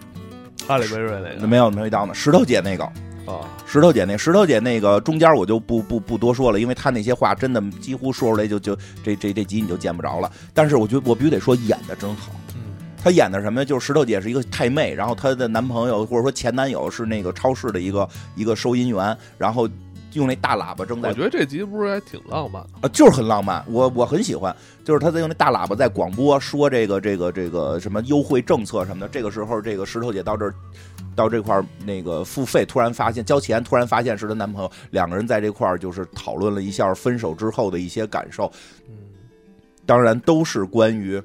[0.69, 2.87] 哈里·贝瑞那个没有没到呢，石头姐那个。
[3.27, 10.31] 啊，石头姐那石头姐那个中间我就不不不多说了，因为她那些话真的几乎说出来就就这这这集你就见不着了。
[10.53, 12.61] 但是我觉得我必须得说演的真好，嗯，
[13.03, 13.65] 她演的什么？
[13.65, 19.67] 就是石头姐是一个太妹，然后她的男朋友或者说前男友是那个超市的一个一个收银员，然后
[20.13, 21.09] 用那大喇叭正在。
[21.09, 24.55] 我觉得这集不是还挺浪漫的啊，就是很浪漫，我我很喜欢，
[24.85, 29.09] 就是他在用那大喇叭在广播说这个这个这个什么优惠政策什么的。
[29.09, 30.55] 这个时候，这个石头姐到这儿。
[31.15, 38.51] 到这块儿，那个付费，突然发现交钱，突然发现是她男朋友，两个人在这块儿就是讨论了一下分手之后的一些感受，
[38.89, 38.95] 嗯，
[39.87, 41.23] 当然都是关于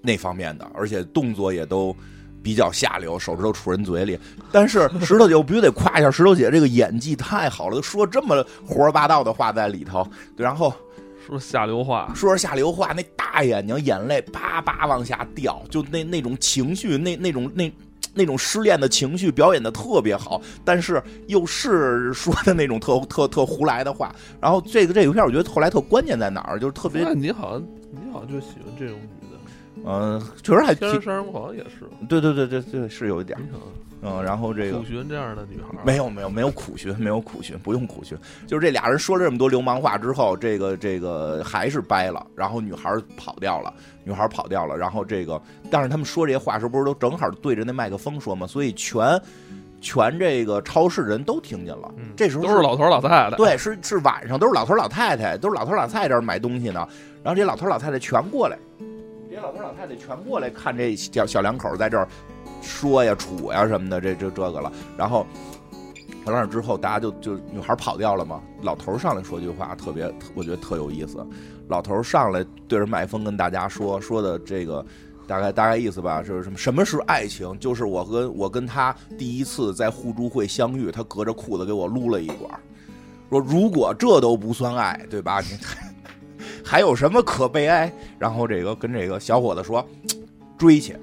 [0.00, 1.94] 那方面的，而且动作也都
[2.42, 4.18] 比较下流，手指头杵人嘴里。
[4.50, 10.06] 但是石头姐，我必须得夸一下石头姐这个演技太好了，说这么胡说八道的话在里头，
[10.36, 10.74] 然后
[11.26, 17.72] 说下流话，说着下流话，那大眼睛眼泪叭叭往下掉，就那那种情绪，那那种那。
[18.14, 24.14] 那种失恋的情绪表演的特别好，但是又是说的那种特 特特胡来的话。
[24.40, 27.08] 然后这个这个片，我觉得后来特关键在哪儿，就是特别。
[27.14, 29.38] 你好像你好像就喜欢这种女的。
[29.84, 30.74] 嗯，确实还。
[30.74, 31.88] 天生杀人狂也是。
[32.08, 33.38] 对对对对对，是有一点。
[33.52, 33.60] 嗯，
[34.02, 43.72] 然后这个苦寻这样的女孩没有没有没有苦寻没有苦寻不用苦寻，就是这俩人说了这么多流氓话之后，这个这个还是掰了，然后女孩跑掉了，
[44.02, 45.40] 女孩跑掉了，然后这个
[45.70, 48.44] 但是他们说这些话时候不是都正好对着那麦克风说吗？
[48.44, 49.20] 所以全
[49.80, 56.88] 全这个超市人都听见了，这时候都是老头老太太，对，是是晚上都是老头老太太，都是老头老太太这儿买东西呢，
[57.22, 58.58] 然后这些老头老太太全过来，
[59.28, 62.08] 这些老头老太太全过来看这小小两口在这儿。
[62.62, 64.72] 说呀，处呀什么的，这这这个了。
[64.96, 65.26] 然后
[66.24, 68.40] 完了之后，大家就就女孩跑掉了嘛。
[68.62, 71.26] 老头上来说句话，特别我觉得特有意思。
[71.68, 74.84] 老头上来对着麦风跟大家说说的这个
[75.26, 77.58] 大概大概意思吧，就是什么什么是爱情？
[77.58, 82.50] 就是我跟我跟他第一次在互助会相遇，他隔着裤子给我撸了一管。
[83.30, 85.42] 说如果这都不算爱，对吧？
[86.64, 87.92] 还有什么可悲哀？
[88.18, 89.84] 然后这个跟这个小伙子说
[90.58, 90.96] 追去。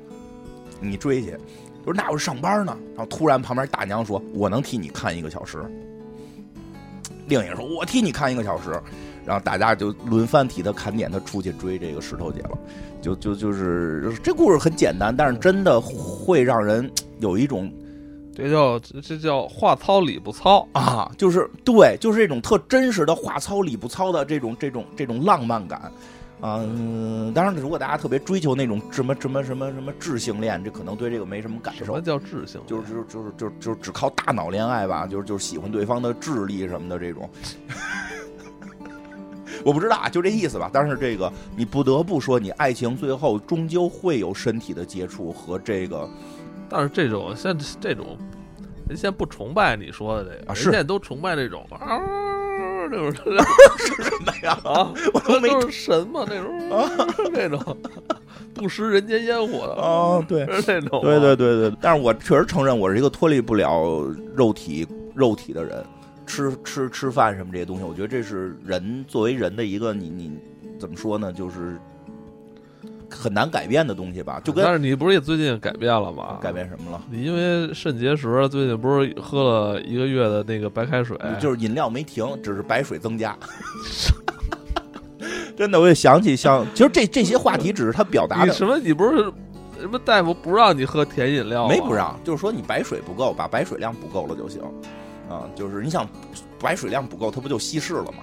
[0.79, 1.37] 你追去，
[1.83, 2.77] 说那我上班呢。
[2.95, 5.57] 然后突然旁边大娘说：“我能替你看一个小时。”
[7.27, 8.71] 另一个说：“我替你看一个小时。”
[9.25, 12.57] 然后大家就轮番替他砍点，他出去追这个石头姐了。
[13.01, 17.71] 就就就是这故事很简单，但是真的会让人有一种，
[18.35, 21.11] 这叫这叫话糙理不糙啊！
[21.17, 25.91] 就是对，就是这种特真实的话糙理不糙的这种这种这种浪漫感。
[26.41, 31.83] 嗯，当然，如果大家特别追求那种什么什么什么什么智性恋，这可能对这个没什么感受。
[31.83, 32.61] 什么叫智性？
[32.65, 37.29] 就是就是就是就是就是只靠大脑恋爱吧，就是就是喜欢对方的智力什么的这种。
[39.65, 40.69] 我不知道啊，就这意思吧。
[40.71, 46.09] 但是这个你不得不说，你爱情最后终究会有身体的接触和这个。
[46.69, 48.17] 但是这种像这种，
[48.87, 51.99] 人现在不崇拜你说的这个，是现在都崇拜这种啊。
[52.91, 53.11] 那种
[53.77, 54.59] 是什么呀？
[54.65, 56.89] 啊，我都没神嘛，那种啊，
[57.31, 57.77] 那种
[58.53, 61.77] 不食人间烟火的啊，对，是那种，对对对对。
[61.81, 65.83] 但是我确实承认，我是一个脱离不了肉体肉体的人，
[66.25, 70.37] 吃吃吃饭什么这些东西，我觉得这是人作为人的一个，你你
[70.79, 71.31] 怎么说呢？
[71.31, 71.79] 就是。
[73.09, 76.37] 很难改变的东西吧，就跟但是你不是也最近改变了吗？
[76.41, 77.01] 改变什么了？
[77.09, 83.35] 你因为肾结石，最近不是喝了一个月的那个白开水，就是饮料没停，只是白水增加。
[85.57, 88.77] 真的，我也想起像，其实这这些话题只是他表达的什么？
[88.77, 89.31] 你不是
[89.79, 91.67] 什么大夫不让你喝甜饮料？
[91.67, 94.61] 没不让，就是说你白水不够，把白水量补够了就行。
[95.29, 96.07] 啊，就是你想
[96.59, 98.19] 白水量不够，它不就稀释了吗？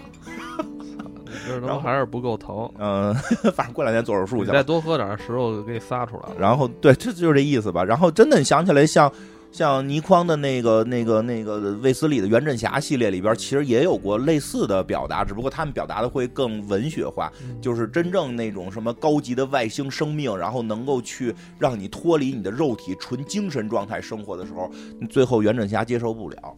[1.60, 3.14] 然后还是不够疼，嗯，
[3.54, 4.50] 反正过两天做手术去。
[4.50, 6.36] 再多喝点石头给你撒出来了。
[6.38, 7.84] 然后对，这就是这意思吧。
[7.84, 9.10] 然后真的，你想起来，像
[9.52, 24.70] 像倪匡的那个、那个、那个卫斯理的袁振侠系列里边，其实也有过类似的表达，只不过他们表达的会更文学化，就是真正那种什么高级的外星生命，然后能够去让你脱离你的肉体，纯精神状态生活的时候，
[25.08, 26.54] 最后袁振侠接受不了，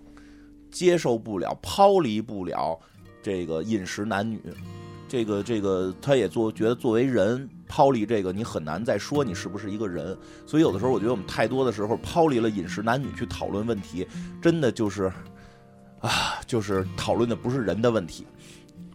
[0.70, 2.76] 接受不了，抛离不了。
[3.22, 4.40] 这个饮食男女，
[5.08, 10.16] 这个这个，他也做觉得作为人抛离这个，你很难再说你是不是一个人。
[10.46, 14.06] 所以有的时候，我觉得我们太多的时候抛离了饮食男女去讨论问题，
[14.40, 15.10] 真的就是
[16.00, 18.26] 啊，就是讨论的不是人的问题，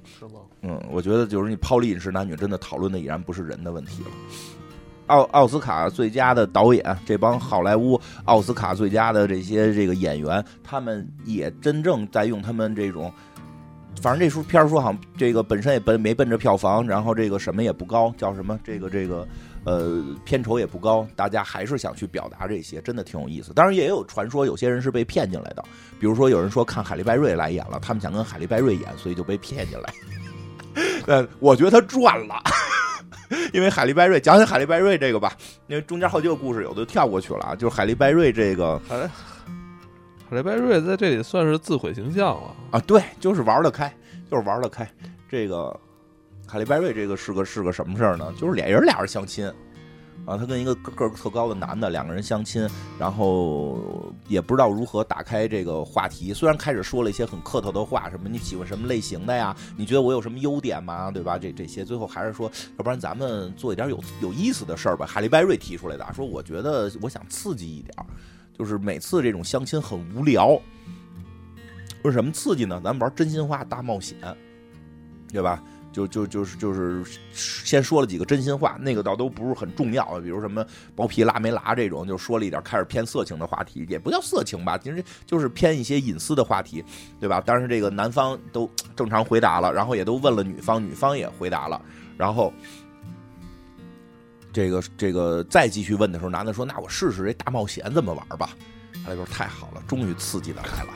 [0.05, 0.39] 是吗？
[0.61, 4.09] 嗯，我觉得就是你抛离饮食男女，真的讨论的已然不是人的问题了。
[5.07, 13.11] 奥奥斯卡最佳的导演，这帮好莱坞奥斯卡最佳的这些这个演员，他们也真正在用他们这种。
[14.01, 19.25] 反正这出片儿说好像这个本身也奔没奔着票房，然后这个什么也不高，叫什么这个这个
[19.63, 23.53] 呃片酬也不高，大家还是想去表达这些，真的挺有意思。
[23.53, 25.63] 当然也有传说，有些人是被骗进来的，
[25.99, 29.93] 比如说有人说看海利拜瑞来演了，他们想跟海利拜瑞演，所以就被骗进来。
[31.07, 32.35] 呃，我觉得他赚了，
[33.53, 35.31] 因为海利拜瑞讲讲海利拜瑞这个吧，
[35.67, 38.81] 因为中间好几个故事有的跳过去了啊，就是海利拜瑞这个。
[40.33, 42.79] 雷拜瑞在这里算是自毁形象了啊！
[42.81, 43.93] 对，就是玩得开，
[44.29, 44.89] 就是玩得开。
[45.29, 45.79] 这个
[46.47, 48.33] 海利拜瑞这个是个是个什么事儿呢？
[48.37, 49.47] 就是俩人俩人相亲，
[50.25, 52.67] 啊，他跟一个个个特高的男的两个人相亲，
[52.99, 56.33] 然后也不知道如何打开这个话题。
[56.33, 59.55] 虽然开始说了一些很客套的话，什么你喜欢什么类型的呀？
[59.75, 61.09] 你觉得我有什么优点吗？
[61.09, 61.37] 对吧？
[61.37, 65.05] 这这些最后还是说，要不然咱们做一点有有意思的事儿吧。
[65.05, 68.05] 哈利拜瑞提出来的，说我觉得我想刺激一点儿，
[68.57, 70.59] 就是每次这种相亲很无聊。
[72.03, 72.81] 为什么刺激呢？
[72.83, 74.17] 咱们玩真心话大冒险，
[75.31, 75.63] 对吧？
[75.93, 86.83] 就就就是就是先说了几个真心话，那个倒都不是很重要，比如什么包皮拉没拉这种，就说了一点开始偏色情的话题，也不叫色情吧，其实就是偏一些隐私的话题，
[87.19, 87.39] 对吧？
[87.39, 91.79] 当然这个男方都正常回答了，然后也都问了女方，女方也回答了，
[92.17, 92.51] 然后
[94.53, 98.51] 这个这个再继续问的时候，男的说：“那我试试这大冒险怎么玩吧。”
[99.03, 100.93] 他说：“太好了，终于刺激的来了。”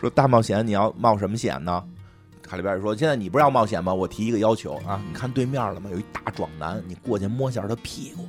[0.00, 1.84] 说大冒险你要冒什么险呢？
[2.42, 3.92] 卡里边说：“现在你不是要冒险吗？
[3.92, 5.90] 我提一个要求啊，你看对面了吗？
[5.90, 8.28] 有一大壮男，你过去摸一下他屁股，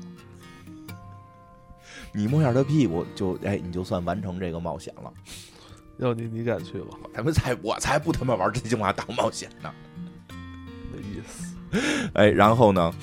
[2.14, 5.12] 你摸一下他屁股，就哎，你就算完成这个冒险了。
[5.98, 6.98] 要你，你敢去吗？
[7.14, 9.72] 他们才，我才不他妈玩真心话大冒险呢。
[12.14, 12.94] 哎，然后呢，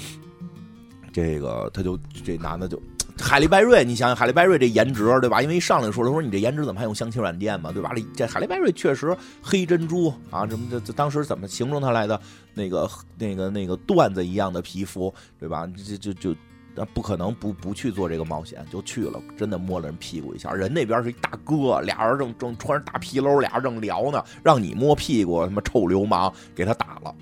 [1.13, 2.81] 这个他就这男的就。”
[3.17, 5.41] 海利·拜瑞，你想想海利·拜瑞这颜值，对吧？
[5.41, 7.93] 因为一上来说，他说你这颜值怎么还用相亲软件嘛，对吧？
[8.17, 12.21] 这海利·拜瑞确实黑珍珠啊，什么这这当时怎么形容他来的？
[12.55, 15.65] 那个那个那个缎子一样的皮肤，对吧？
[15.77, 16.35] 这就就
[16.75, 20.53] 那不可能不不去做这个冒险，就去了，真的摸了人屁股一下。
[20.53, 27.15] 人那边是一大哥，俩人正正穿着大皮褛，俩人正聊呢，让你摸屁股，他妈臭流氓，给他打了，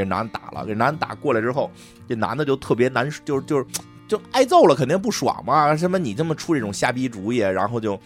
[0.00, 1.70] 给男的打了，给男的打过来之后，
[2.08, 3.66] 这男的就特别难，就是就是。
[4.10, 5.76] 就挨揍了，肯定不爽嘛！
[5.76, 7.96] 什么你这么出这种瞎逼主意，然后就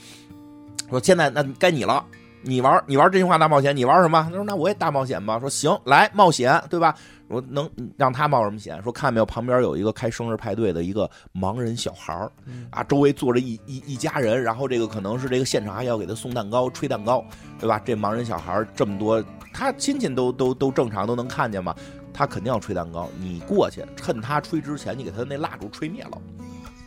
[0.90, 2.04] 说现在那该你了，
[2.42, 4.22] 你玩你玩真心话大冒险，你玩什么？
[4.28, 5.40] 他说那我也大冒险吧。
[5.40, 6.94] 说行，来冒险，对吧？
[7.28, 8.82] 我能让他冒什么险？
[8.82, 12.30] 说看没有，旁边有一个开生日派对的一个盲人小孩儿
[12.70, 17.24] 啊，周围坐着一一一家人，然后这个可能是这个现场还要给他送蛋糕、吹蛋糕，
[17.58, 17.80] 对吧？
[17.84, 21.74] 这盲人小孩这么多，他亲戚都都都正常都能看见嘛。
[22.12, 26.22] 他肯定要吹蛋糕，你过去趁他吹之前，你给他那蜡烛吹灭了。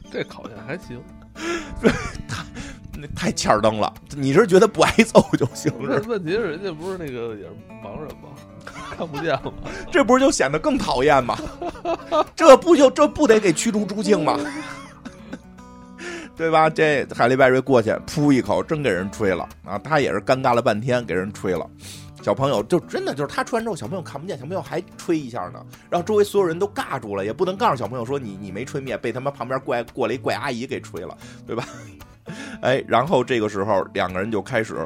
[0.10, 1.04] 这考验还行，
[2.30, 2.46] 他
[2.98, 3.94] 那太欠儿灯了。
[4.16, 5.70] 你是觉得不挨揍就行？
[5.92, 7.52] 是问题是人家不是那个也是
[7.84, 8.30] 盲人吗？
[8.98, 9.52] 看不见吗？
[9.92, 11.38] 这不是就显得更讨厌吗？
[12.36, 14.40] 这不就这不得给驱逐出境吗？
[16.36, 16.70] 对吧？
[16.70, 19.78] 这海利·拜瑞过去噗一口，真给人吹了啊！
[19.80, 21.68] 他也是尴尬了半天，给人吹了。
[22.22, 31.18] 小朋友就真的就是他吹完之后，小朋友看不见，小朋友还吹一下呢，然后周围所有人都尬住了，也不能告诉小朋友说你你没吹灭，被他妈旁边怪过来一怪阿姨给吹了，
[31.48, 31.66] 对吧？
[32.62, 34.86] 哎，然后这个时候两个人就开始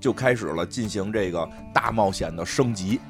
[0.00, 3.00] 就开始了进行这个大冒险的升级。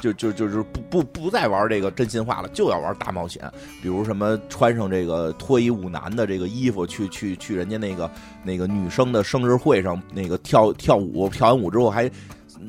[0.00, 3.48] 就就就是不不不再玩这个真心话了，就要玩大冒险。
[3.80, 8.10] 比如什么穿上这个脱衣舞男的这个衣服，去去去人家那个
[8.42, 12.10] 那个女生的生日会上，那个跳跳舞，跳完舞之后还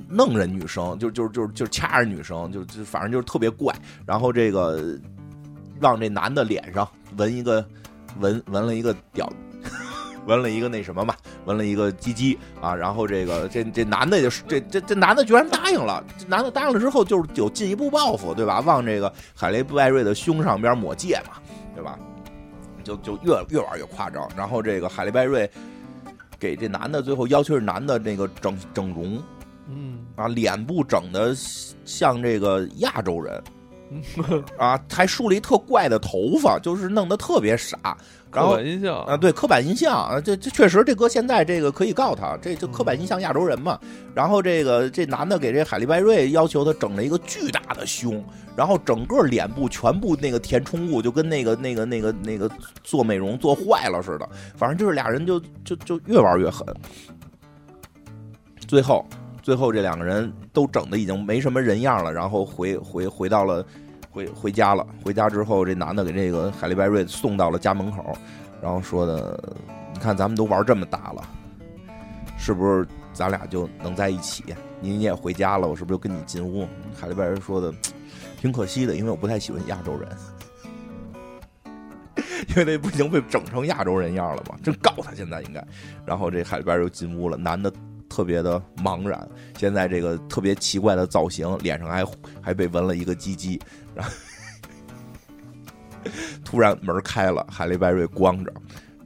[0.08, 3.74] 弄人女生，就就就就掐着女生，就就反正就是特别怪。
[4.06, 4.96] 然后这个
[5.80, 7.66] 让这男的脸上纹一个
[8.20, 9.28] 纹纹了一个屌。
[10.26, 11.16] 纹了一个那什么嘛，
[11.46, 18.60] 纹了一个鸡鸡啊，然后这个这这男的就这这这男的居然答应了，这男的答应了之后就是有进一步报复，对吧？
[18.62, 21.38] 往这个海雷布艾瑞的胸上边抹芥嘛，
[21.76, 21.98] 对吧？
[22.84, 25.50] 就就越越玩越夸张，然后这个海雷拜瑞
[26.40, 29.22] 给这男的最后要求是男的那个整整容，
[29.70, 31.34] 嗯啊，脸部整的
[31.86, 33.44] 像这个亚洲人。
[34.58, 37.96] 啊，还梳了一特怪的头发，就是弄得特别傻。
[38.34, 43.80] 刻板印象啊，对，刻板印象啊，这这确实，这哥现在这个可以告他，这就刻板印象亚洲人嘛。
[44.16, 48.24] 然后这个这男的给这海利拜瑞要求他整了一个巨大的胸，
[48.56, 52.50] 然后整个脸部全部那个填充物，就跟那个那个那个那个
[52.84, 54.28] 做美容做坏了似的。
[54.56, 56.66] 反正就是俩人就就就越玩越狠。
[58.68, 59.06] 最后
[59.42, 63.64] 最后这两个人都整的已经没什么人样了，然后回回回到了。
[64.14, 68.16] 回回家了，回家之后，这男的给这个海利拜瑞送到了家门口，
[68.62, 69.38] 然后说的
[69.92, 71.28] ：“你看咱们都玩这么大了，
[72.38, 74.44] 是不是咱俩就能在一起？
[74.80, 77.74] 你也回家了，我是不是就跟你进屋？”海利拜瑞说的
[78.40, 80.08] ：“挺可惜的，因为我不太喜欢亚洲人，
[82.50, 84.56] 因为那不已经被整成亚洲人样了吗？
[84.62, 85.66] 真告他现在应该。”
[86.06, 87.74] 然后这海利拜瑞进屋了，男的。
[88.14, 92.06] 特别的茫然，现在这个特别奇怪的造型，脸上还
[92.40, 93.60] 还被纹了一个鸡鸡，
[93.96, 94.12] 然后
[96.46, 98.54] 突然门开了，海利·拜瑞光着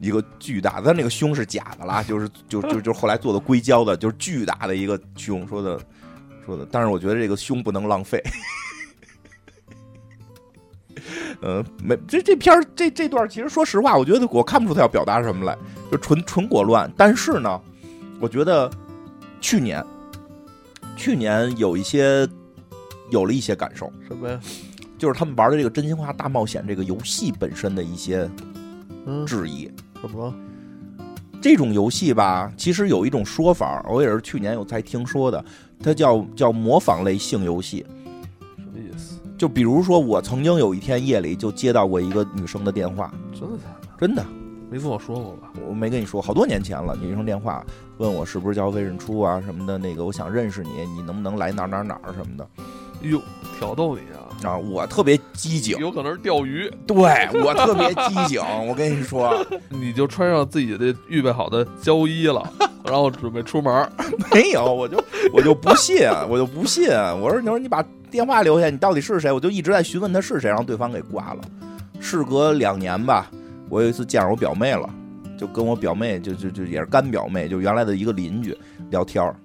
[0.01, 5.79] 一个巨大，他那个胸是假的啦，就是就就就后来做的硅胶的，就是巨大的一个胸，说的
[6.45, 8.21] 说的，但是我觉得这个胸不能浪费，
[11.41, 15.57] 呃，没这这片儿这这段，其实说实话，我觉得我看不出他要表达什么来，
[15.89, 16.91] 就纯纯裹乱。
[16.97, 17.61] 但是呢，
[18.19, 18.69] 我觉得
[19.39, 19.83] 去年
[20.95, 22.27] 去年有一些
[23.09, 24.39] 有了一些感受，什么呀？
[24.97, 28.29] 就是他们玩的这个真心话大冒险这个游戏本身的一些
[29.05, 29.69] 嗯，质疑。
[30.01, 30.33] 怎么了？
[31.39, 35.43] 这种游戏吧，其实有一种说法，我也是去年有才听说的，
[35.83, 37.85] 它叫叫模仿类性游戏。
[38.55, 39.19] 什么意思？
[39.37, 43.87] 就比如说，我曾经有一天夜里就接到过一个女生的电话，真的假的？
[43.99, 44.25] 真的，
[44.69, 45.49] 没跟我说过吧？
[45.67, 47.65] 我没跟你说，好多年前了，女生电话
[47.97, 52.47] 问我是不是叫魏润初啊什么的，那个我想认识你，你能不能来哪儿哪儿哪儿什么的
[53.01, 53.21] 哟，
[53.57, 54.49] 挑逗你啊！
[54.49, 54.57] 啊？
[54.57, 56.97] 我特别机警，有可能是钓鱼，对
[57.43, 59.33] 我特别机警，我跟你说，
[59.69, 62.51] 你就穿上自己的预备好的胶衣了，
[62.83, 63.91] 然后准备出门儿。
[64.33, 65.01] 没有，我就
[65.31, 66.89] 我就不信，我就不信。
[67.21, 69.31] 我说，你说你把电话留下，你到底是谁？
[69.31, 71.41] 我就一直在询问他是谁，然后对方给挂了。
[71.99, 73.29] 事隔两年吧，
[73.69, 74.89] 我有一次见着我表妹了，
[75.37, 78.57] 就跟我表妹就就就也是干表妹，就原来的一个邻居
[78.89, 79.35] 聊天儿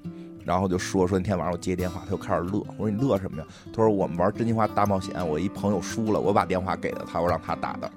[0.44, 2.58] 然后就说说那天晚上我接电话，他就开始乐。
[2.76, 3.46] 我说你乐什么呀？
[3.72, 7.90] 他说我们玩真心话大冒险，我一朋友输了，我把电话给了他，我让他打的。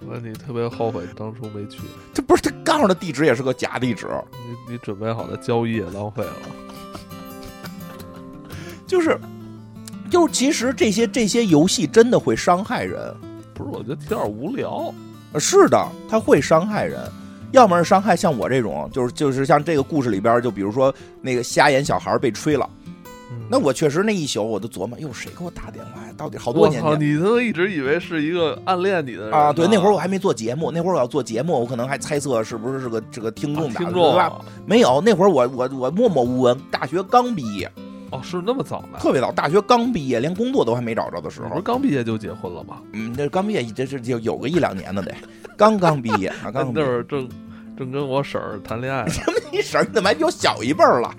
[0.00, 1.80] 那你特别后悔当初没去，
[2.14, 6.32] 这不是他告诉的地址也是个假地址，你你准备好的交易也浪费了。
[8.86, 9.18] 就是
[10.10, 13.14] 就是其实这些这些游戏真的会伤害人。
[13.54, 14.92] 不是，我觉得有点无聊。
[15.32, 17.00] 呃是的，它会伤害人，
[17.52, 22.68] 要么是伤害像我这种，就是就是像这个故事里边，就比如说那个瞎眼小孩被吹了，
[23.30, 26.08] 嗯那我确实那一宿我都琢磨，哟，谁给我打电话呀？
[26.16, 29.52] 到底好多我操，年前你都一直以为是一个暗恋你的人啊？
[29.52, 34.40] 对，那会儿我还没做节目，那会儿我要做节目，我可能还猜测是不是是个这个听众打的，听众对吧？
[34.64, 37.70] 没有，那会儿我我我默默无闻，大学刚毕业，
[38.16, 38.98] 哦，是那么早的？
[38.98, 42.78] 特别早，大学刚毕业，连工作都还没找着的时候你不是，刚毕业就结婚了吗？
[42.92, 45.14] 嗯，那刚毕业这是就有个一两年的得，
[45.56, 47.28] 刚刚毕业啊，刚刚毕 那业会儿正
[47.76, 49.12] 正跟我婶儿谈恋爱呢。
[49.52, 51.14] 你婶儿你怎么还比我小一辈儿了？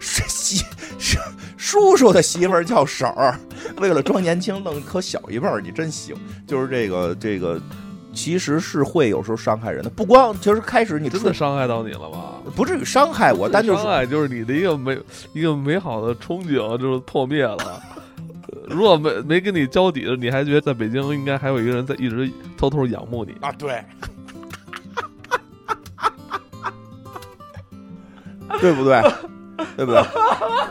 [0.00, 0.64] 是媳
[0.98, 1.18] 是
[1.56, 3.38] 叔叔的媳妇儿叫婶儿，
[3.78, 6.14] 为了装年轻弄可小一辈儿，你真行。
[6.46, 7.60] 就是这个这个，
[8.14, 12.34] 其实是会有时候伤害人的，不光就是开始你真的伤害到你了吗？
[12.54, 14.98] 不至于伤害我，但就是伤害就是你的一个美
[15.32, 17.56] 一个美好的憧憬就是破灭了。
[17.58, 17.74] 呃
[18.66, 23.34] 如果没没跟你交底的，你还觉得在北京应该还有一个人在一直偷偷仰慕你。
[23.42, 23.84] 啊，对，
[28.60, 29.02] 对不对？
[29.76, 30.02] 对不对？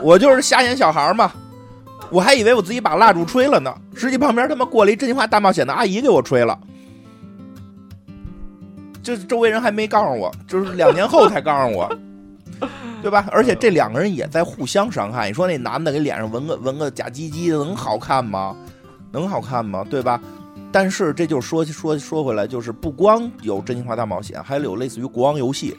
[0.02, 1.30] 我就是瞎眼小孩儿嘛，
[2.10, 6.58] 我还以为我自己把蜡烛吹了呢，实际旁边他妈过来一真心话大冒险的阿姨给我吹了。
[9.04, 11.88] 这周围人还没告诉我，就是两年后才告诉我，
[13.02, 13.28] 对吧？
[13.30, 15.28] 而且这两个人也在互相伤害。
[15.28, 18.56] 你说那男的给脸上纹个纹个假鸡鸡的，能好看吗？
[19.12, 19.86] 能好看吗？
[19.88, 20.18] 对吧？
[20.72, 25.76] 但是这就说说说回来，就是不光有真心话大冒险，还有类似于国王游戏，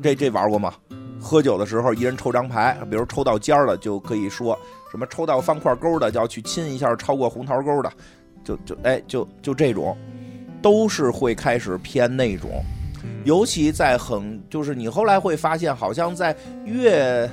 [0.00, 0.72] 这这玩过吗？
[1.20, 4.58] 喝酒的时候，一人抽张牌，比如抽到尖儿了，就可以说
[4.90, 7.92] 什么抽到方块勾的，就要去亲一下超过红桃勾的，
[8.44, 9.96] 就就哎就就这种，
[10.64, 12.64] 都是会开始偏那种。
[13.24, 16.34] 尤其在很，就是你后来会发现，好像在
[16.64, 17.30] 越，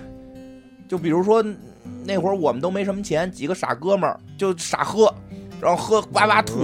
[0.86, 1.42] 就比如说
[2.04, 5.14] 那会儿我们都没什么钱，几个傻哥们儿就傻喝，
[5.62, 6.60] 然后喝哇哇吐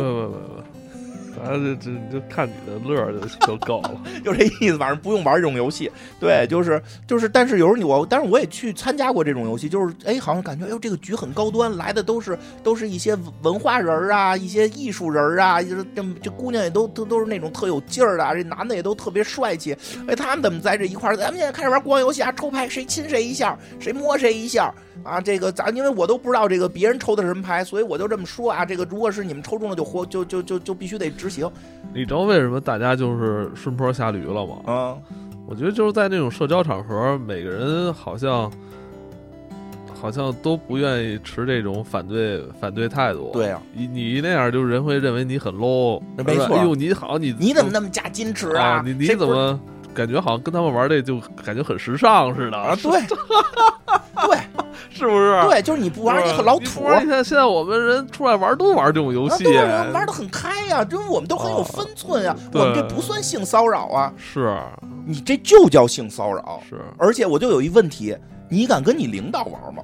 [1.38, 3.92] 不，不不不，反正这这就看你的乐就就够了。
[4.26, 5.92] 就这意思，反正不用玩这种游戏。
[6.20, 19.76] 对，就是就是，但是有时候你我，但是我也去参加过这种游戏，就是哎，好像感觉哎呦这个局很高端，来的都是都是一些文化人儿啊，一些艺术人儿啊，就是这这姑娘也都都都是那种特有劲儿的，这男的也都特别帅气。
[20.08, 21.18] 哎，他们怎么在这一块儿？
[21.18, 24.74] 咱们现在开始玩国王游戏啊，抽牌，谁亲谁一下，谁摸谁一下
[25.08, 25.22] 啊。
[25.22, 28.66] 这个咱因为我都不知道这个别人抽的是什么牌，所以我就这么说啊。
[28.66, 31.50] 这个如果是你们抽中了就活就就就就必须得执行。
[31.94, 34.58] 你知道为什么大家就是顺坡下驴了吗？
[34.68, 35.02] 嗯，
[35.48, 38.52] 我觉得就是在那种社交场合，每个人好像
[40.00, 43.32] 好像都不愿意持这种反对反对态度。
[43.34, 46.02] 对啊，你你那样，就人会认为你很 low。
[46.18, 48.84] 没错哎呦，你好，你你怎么那么假矜持啊？
[48.86, 49.60] 你你怎么
[49.94, 52.76] 感觉好像跟他们玩这就感觉很时尚似的啊？
[52.76, 53.18] 对， 对
[54.98, 55.42] 是不是？
[55.48, 56.86] 对，就是你不玩你很老土不。
[56.86, 64.58] 玩你看现在我们人出来玩都玩这种游戏啊，对啊，玩的很开呀、因为我们都很有分寸呀、对我们这不算性骚扰啊，是
[65.06, 66.62] 你这就叫性骚扰。
[66.68, 68.18] 是，而且我就有一问题，
[68.50, 69.84] 你敢跟你领导玩吗？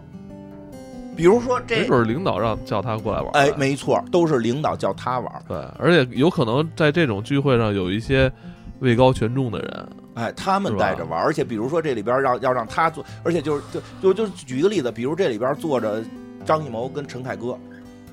[1.15, 3.29] 比如说这没这，准领导让叫他过来玩。
[3.33, 8.31] 哎，没错，都是领导叫他玩，对，而且有可能在这种聚会上有一些
[8.79, 16.03] 位高权重的人，哎，他们带着玩，而且比如说这里边让要让他做，而且就是就就就举一个例子，比如这里边坐着
[16.45, 17.57] 张艺谋跟陈凯歌，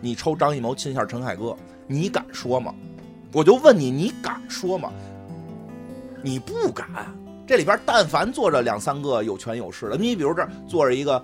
[0.00, 2.74] 你抽张艺谋亲一下陈凯歌，你敢说吗？
[3.32, 4.90] 我就问你，你敢说吗？
[6.22, 6.86] 你不敢。
[7.46, 11.22] 这里边但凡坐着两三个有权有势的，你比如这儿坐着一个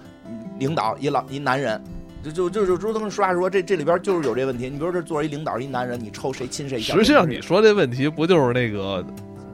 [0.58, 1.80] 领导，一老一男人，
[2.22, 4.68] 就就就就朱登实话说，这这里边就是有这问题。
[4.68, 6.80] 你比如这坐着一领导，一男人，你抽谁亲谁？
[6.80, 9.04] 实际上你说这问题不就是那个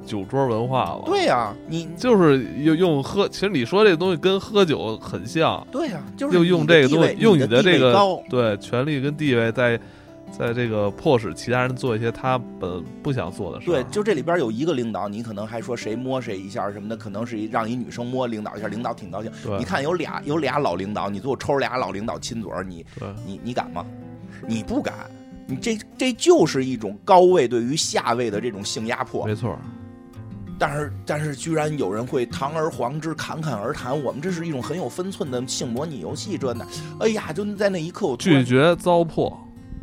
[0.05, 1.03] 酒桌文化了？
[1.07, 5.67] 对呀，你就是用用喝，其实你说这东西跟喝酒很像。
[5.71, 9.79] 对呀，就是用这个东西，用你的这个对权力跟地位在。
[10.31, 13.67] 在这个迫使其他人做一些他本不想做的事。
[13.67, 19.31] 对，就这里边有一个领导，你可能还说谁摸谁一下什么的，可能是一让一女生摸领导一下，领导挺高兴。
[19.59, 22.83] 你看有俩有俩老领导，你最后抽俩老领导亲嘴儿，你
[23.27, 23.85] 你你敢吗？
[24.49, 24.95] 你不敢。
[25.47, 29.27] 你这这就是一种高位对于下位的这种性压迫。
[29.27, 29.55] 没错。
[30.63, 36.65] 但是但是居然有人会堂而皇之侃侃而谈，我们这是一种很有分寸的性模拟游戏，这呢，
[37.01, 39.35] 哎呀，就在那一刻我拒绝糟粕。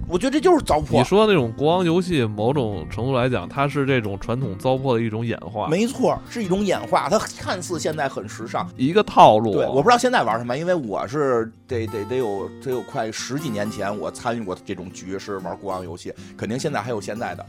[0.07, 0.97] 我觉得这就是糟粕。
[0.97, 5.67] 你说那种国王游戏，某种程度来讲，它是这种传统糟粕的一种演化。
[5.67, 7.09] 没错，是一种演化。
[7.09, 9.51] 它看似现在很时尚，一个套路。
[9.51, 17.45] 对，我不知道现在玩什么，因为我是得得得有得有快十几年前我参与过这种局，是玩国王游戏，肯定现在还有现在的，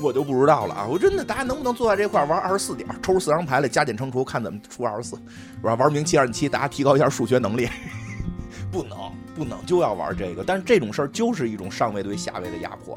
[0.00, 0.86] 我就不知道了啊！
[0.88, 5.16] 我真的，大家能不能坐在这块玩二十四点，抽出四张牌来加减乘除，看怎么出二十四？
[5.62, 7.68] 玩玩名七二七，大家提高一下数学能力。
[8.70, 8.98] 不能。
[9.36, 12.96] 不能就要玩这个，但是这种事儿就是一种上位对下位的压迫，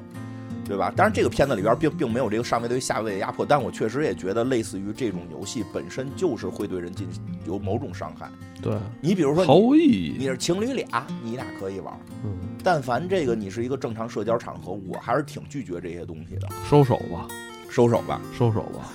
[0.64, 0.94] 对吧？
[0.96, 8.30] 当然，这个片子里边并并没有这个上位对下位的压迫，但我确实也觉得，类似于这种游戏本身就是会对人进行有某种伤害。
[8.62, 10.16] 对你比如说，毫无意义。
[10.20, 11.92] 你是情侣俩，你俩可以玩，
[12.24, 12.38] 嗯，
[12.68, 16.50] 但凡这个你是一个正常社交场合，我还是挺拒绝这些东西的。
[16.70, 17.26] 收手吧，
[17.70, 18.92] 收手吧，收手吧。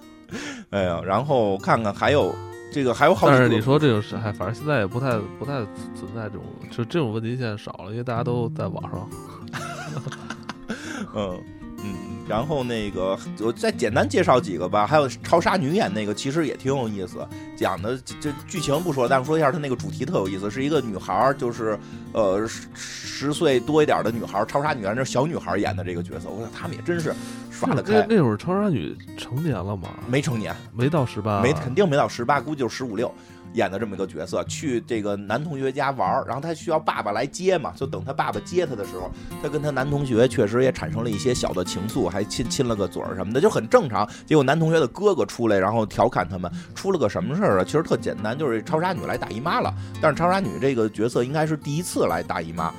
[0.70, 2.34] 哎呀，然后看看还有。
[2.72, 5.58] 这个还有好，但是你说这种事，哎反正现在也不太不太
[5.94, 9.06] 存在这种，就这种问题现在少了，因为大家都在网上。
[11.14, 11.38] 嗯嗯，
[12.32, 21.78] 然后那个我再简单介绍几个吧，还有超杀女演那个，其实也挺有意思，讲的这剧情不说，但是说一下它那个主题特有意思，是一个女孩，就是
[22.12, 27.14] 呃十岁多一点的女孩，超杀女演，这小女孩演的这个角色，我想他们也真是。
[27.64, 29.90] 那那那会儿超杀女成年了吗？
[30.08, 33.14] 没成年，没到十八，没肯定没到十八，估计就十五六，
[33.54, 39.10] 演的这么一个角色，去这个男同学家玩然后他需要爸爸来接嘛，就等他爸爸接他的时候，
[39.42, 44.08] 他跟他男同学确实也产生了一些小的情愫，还亲亲了个嘴儿什么的，就很正常。
[44.26, 47.64] 结果男同学的哥哥出来，然后调侃他们，出了个什么事儿啊？
[47.64, 49.72] 其实特简单，就是超杀女来大姨妈了。
[50.00, 52.72] 但是超杀女这个角色应该是第一次来大姨妈，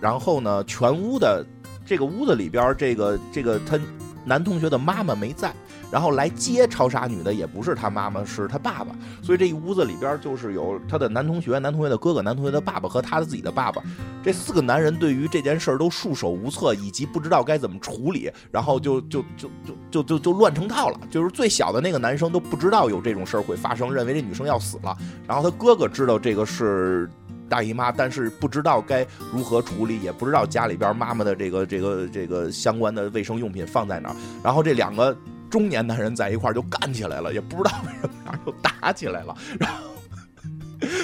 [0.00, 1.44] 然后呢，全屋的
[1.86, 3.78] 这个屋子里边，这个这个他。
[4.22, 5.50] 男同学的妈妈没在，
[5.90, 8.94] 然后来接超杀女的也不是他妈妈，是他爸爸。
[9.22, 13.82] 所以这一屋子里边就是有他的男同学、男同学的哥哥、男同学的爸爸和他的自己的爸爸。
[14.22, 21.00] 这四个男人对于这件事儿都束手无策，以及不知道该怎么处理，然后就就就就就就就乱成套了。
[21.10, 24.96] 就是最小的那个男生都不知道有这种事儿会发生，认为这女生要死了。
[25.26, 27.10] 然后他哥哥知道这个是。
[27.48, 34.14] 大姨妈，但是不知道该如何处理，也不知道家里边妈妈的这个这个这个相关的卫生用品放在哪儿。
[34.40, 35.16] 然后这两个
[35.50, 39.34] 中年男人在一块儿就干起来了，也不知道为什么就打起来了。
[39.58, 39.78] 然 后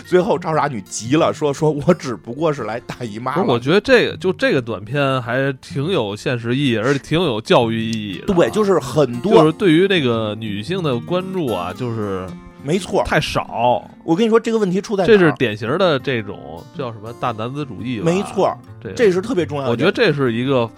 [0.07, 8.22] 最后超傻女急了，说：“说我只不过是来大姨妈。”我觉得这个就这个短片还挺有现实意义，而且挺有教育意义。
[8.26, 12.26] 对，就是很多，就是对于那个女性的关注啊，就是。
[12.62, 13.88] 没错，太少。
[14.03, 18.01] 我跟你说，这个问题出在这是典型的这种叫什么大男子主义。
[18.01, 19.70] 没错，这这是特别重要的。
[19.70, 20.68] 我觉得这是一个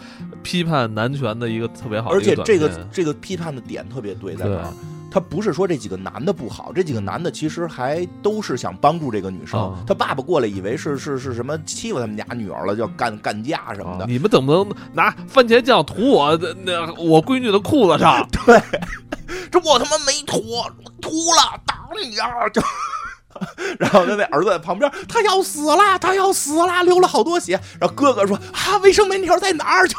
[0.48, 2.10] 批判男权的一个特别好。
[2.10, 4.72] 而且这个这个批判的点特别对，在哪儿？
[5.10, 9.76] 他不是说这几个男的不好，这几个男的其实还都是想帮助这个女生。
[9.86, 14.06] 他爸爸过来以为是是是什么欺负他们家女儿了，要干干架什么的。
[14.06, 18.26] 你们怎么能拿番茄酱涂我的那我闺女的裤子上？
[18.46, 18.58] 对，
[19.50, 20.70] 这我他妈没涂，我
[21.00, 22.26] 涂了，打你呀！
[22.52, 22.62] 就，
[23.78, 27.58] 然后他那儿子在旁边，他要死了，他要死了，流了好多血。
[27.80, 29.88] 然后哥哥说啊，卫生棉条在哪儿？
[29.88, 29.96] 就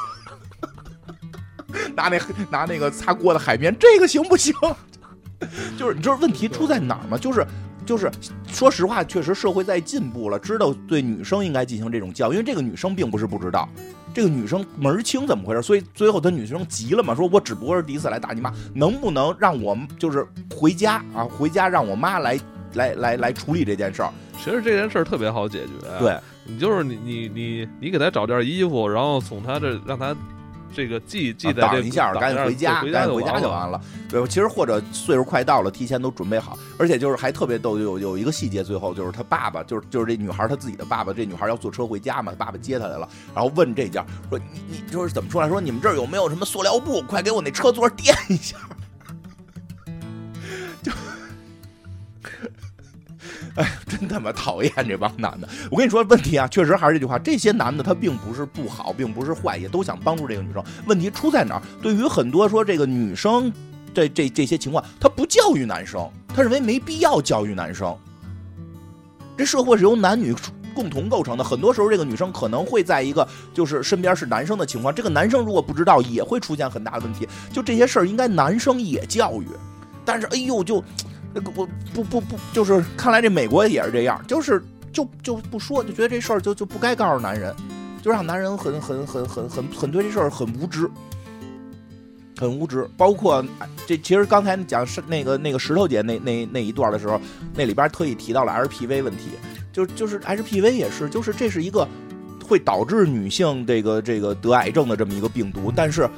[1.96, 2.20] 拿那
[2.50, 4.54] 拿那个擦锅的海绵，这个行不行？
[5.78, 7.18] 就是你知道问题出在哪儿吗？
[7.18, 7.46] 就是
[7.86, 8.12] 就是，
[8.48, 13.68] 说实话，确实社会在进步了，知道对女生应该进行这种教育，因为这个女生并不是不知道，
[14.14, 21.24] 这个女生门儿清怎么回事，所以最后她女生急了嘛，说我只不过是第一次来打你妈，能不能让我就是回家啊？
[21.24, 22.38] 回家让我妈来
[22.74, 24.12] 来来来处理这件事儿。
[24.38, 30.14] 其实这件事儿特别好解决，对你就是你你你你给她找件衣服，然后从她这让她。
[30.74, 33.80] 这个记记在这挡一下，赶紧回家，回赶紧回家就完了。
[34.10, 48.58] 对，其实或者岁数快到了，提前都准备好，而且就是还特别逗，有有一个细节，最后就是他爸爸，就是就是这女孩她自己的爸爸，这女孩要坐车回家嘛，爸爸接她来了，然后问这家说你你就是怎么说来说你们这儿有没有什么塑料布，快给我那车座垫一下。
[50.82, 50.92] 就，
[53.56, 55.48] 哎， 真他妈讨厌这帮男的！
[55.70, 60.64] 我跟你说，问题啊，确实还是这句话，这些男的他并不是不好，并不是坏，也都想帮助这个女生。
[60.86, 61.62] 问题出在哪儿？
[61.82, 63.52] 对于很多说这个女生，
[63.94, 67.96] 这这这些情况，他不教育男生，他认为没必要教育男生。
[69.38, 70.36] 这社会是由男女
[70.74, 77.28] 共同构成的，很多时候这个女生可能会在一个就是身边是男生的情况，这个男生如果不知道，也会出现很大的问题。
[77.52, 79.48] 就这些事儿，应该男生也教育。
[80.06, 80.84] 但是，哎呦，就
[81.34, 84.62] 那我不不不，就是看来这美国也是这样，就是
[84.92, 87.54] 就就不说，就觉得这事儿就就不该告诉男人，
[88.02, 90.90] 就让男人很很很很很很对这事儿很无知，
[92.40, 92.90] 很无知。
[92.98, 93.46] 包括
[93.86, 97.22] 这其实刚才讲是那个那个石头姐那那那一段的时候，
[97.54, 99.30] 那里边特意提到了 HPV 问题，
[99.72, 101.88] 就就是 HPV 也是，就是这是一个
[102.44, 106.10] 会导致女性这个这个得癌症的这么一个病毒，但是。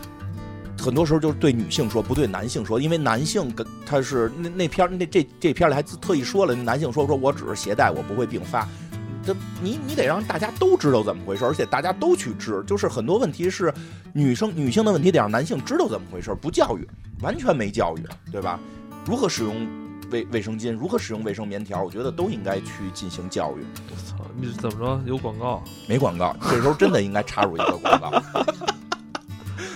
[0.82, 8.68] 很多时候就是对女性说，不对男性说，因为男性跟他是那那片那这这片里还特意说了，男性说说我只是携带，我不会并发。
[9.24, 12.64] 这你你得让大家都知道怎么回事，而且大家都去治。
[12.66, 13.72] 就是很多问题是
[14.12, 16.88] 女生女性的问题，得让男性知道怎么回事，不教育，
[17.22, 18.60] 完全没教育，对吧？
[19.06, 19.68] 如何使用
[20.10, 23.62] 卫卫生巾，如何使用卫生棉条，我觉得都应该去进行教育。
[23.92, 25.02] 我操，你怎么着？
[25.06, 25.62] 有广告？
[25.88, 28.24] 没广告，这时候真的应该插入一个广告。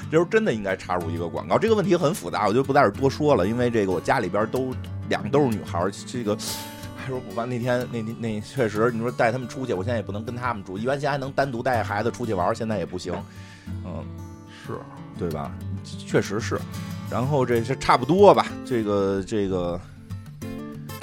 [0.09, 4.73] 这时候真的应该插入一个广告，这个问题很复杂，我就不在这多说了，因为这个我家里边都
[5.09, 6.37] 两个都是女孩儿，这个
[6.95, 7.49] 还说不烦。
[7.49, 13.13] 那天那那确实，你说带他们出去，我现在也不能跟他们住，原先还能单独带孩子出去玩，现在也不行。
[13.83, 14.03] 嗯，
[14.65, 14.73] 是
[15.17, 15.51] 对吧？
[15.83, 16.59] 确实是。
[17.09, 19.79] 然后这是差不多吧，这个这个，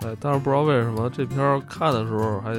[0.05, 2.55] 哎，但是不知道为什么这片看的时候还。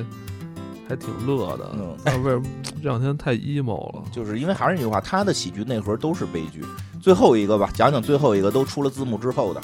[0.88, 2.46] 还挺乐的，嗯，但为什么
[2.82, 4.04] 这两天太 emo 了？
[4.12, 6.64] 就是因为还是那句话，他的喜剧内核都是悲剧。
[7.02, 9.62] 最后一个吧，讲讲最后一个都出了字幕之后的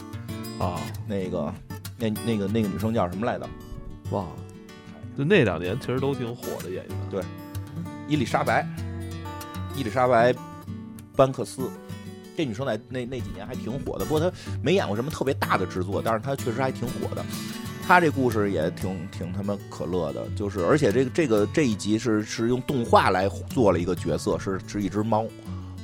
[0.59, 1.53] 啊，那个
[1.97, 3.47] 那那个那个女生叫什么来着？
[4.11, 4.31] 忘了。
[5.17, 7.21] 就那两年其实都挺火的演员，对，
[8.07, 8.65] 伊丽莎白，
[9.75, 10.33] 伊丽莎白
[11.15, 11.69] 班克斯，
[12.37, 14.05] 这女生在那那几年还挺火的。
[14.05, 14.31] 不过她
[14.61, 17.25] 没演过什么特别大的制作，但是她确实还挺火的。
[17.89, 25.25] 他这故事也挺挺他妈可乐的，就是而且这个这个这一集是是用动画来做了一个角色，是是一只猫，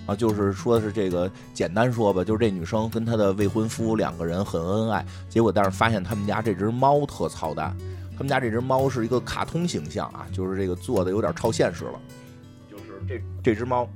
[0.05, 7.75] 啊，就是说是这个简单说吧，就是这女生跟她的未婚夫两个人很恩爱，结果但是发现他们家这只猫特操蛋，
[8.15, 11.99] 他们家这只猫是一个卡通形象啊，就是这个做的有点超现实了，
[12.69, 13.89] 就是这这只猫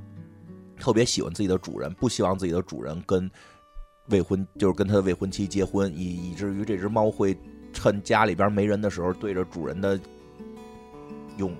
[0.80, 3.30] 特别喜欢自己的主人，不希望自己的主人跟
[4.08, 7.38] 未婚就是跟他的未婚妻结婚，以以至于这只猫会。
[7.72, 9.98] 趁家里边没人的时候，对着主人的
[11.36, 11.52] 泳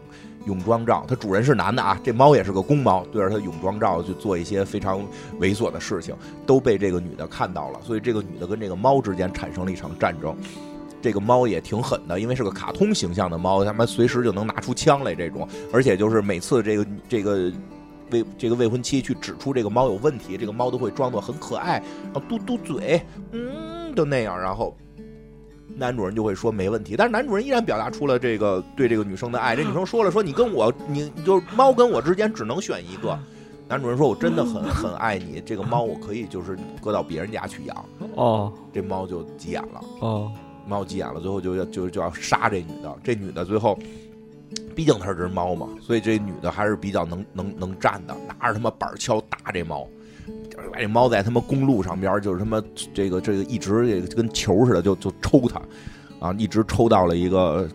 [0.46, 5.00] 泳装照，它主人是男的啊，这猫也是个公猫，对着它泳装照去做一些非常
[5.38, 6.14] 猥琐的事情，
[6.46, 10.36] 都被这个女的看到了，所以这个女的跟这个猫之间产生了一场战争。
[11.02, 17.52] 这个猫也挺狠的，因为是个卡通形象的猫，他妈随时就能拿出枪来这种，而且就是每次这个这个
[18.10, 21.82] 未这个未婚妻去指出这个猫有问题，这个猫都会装作很可爱，
[22.12, 23.00] 然后嘟嘟嘴，
[23.32, 24.76] 嗯，就那样，然后。
[25.76, 29.56] 男主人就会说没问题，但是男主人依然表达出了这个对这个女生的爱。
[29.56, 33.18] 这女生说了说你跟我，你就猫跟我之间只能选一个。
[33.68, 37.84] 男主人说我真的很很爱你，这个猫我可以就是搁到别人家去养。
[38.16, 39.80] 哦，这猫就急眼了。
[40.00, 40.32] 哦，
[40.66, 42.98] 猫急眼了，最后就要就就要杀这女的。
[43.04, 43.78] 这女的最后，
[44.74, 49.86] 毕竟它是只猫嘛，所以这女的还是比较能能能站的，拿着他妈板锹打这猫。
[50.72, 52.62] 把这猫在他妈公路上边，就是他妈
[52.94, 55.60] 这个这个一直跟球似的，就就抽它，
[56.20, 57.68] 啊，一直抽到了一个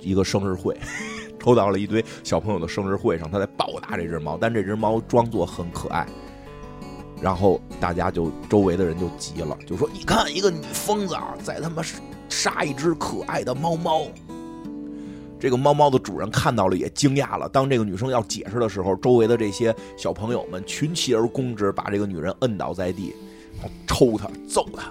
[0.00, 0.76] 一个生日会，
[1.38, 6.06] 抽到了一堆小朋友的生日会上，他在暴打这只猫，但这只猫装作很可爱，
[7.20, 11.82] 然后大家就周围的人就急了，就说你看一个女疯子啊，在他妈
[12.28, 14.06] 杀一只可爱的猫猫。
[15.42, 17.48] 这个猫猫的主人看到了也惊讶了。
[17.48, 23.12] 当这个女生要解释的时候，周围的这些小朋友们群起而攻之，把这个女人摁倒在地，
[23.84, 24.84] 抽她、揍她。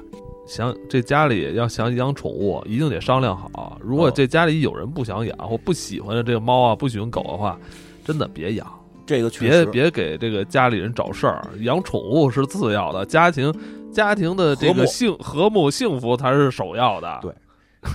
[0.46, 3.80] 想这家里要想养宠物，一定得商量好。
[3.82, 7.58] 如果这家里有人不想养或不喜欢这个猫啊，不喜欢狗的话，
[8.04, 8.68] 真的别养。
[9.06, 11.48] 这个别别给这个家里人找事儿。
[11.62, 13.54] 养宠物是次要的，家庭
[13.94, 17.20] 家庭的这个幸和睦幸福才是首要的。
[17.22, 17.34] 对，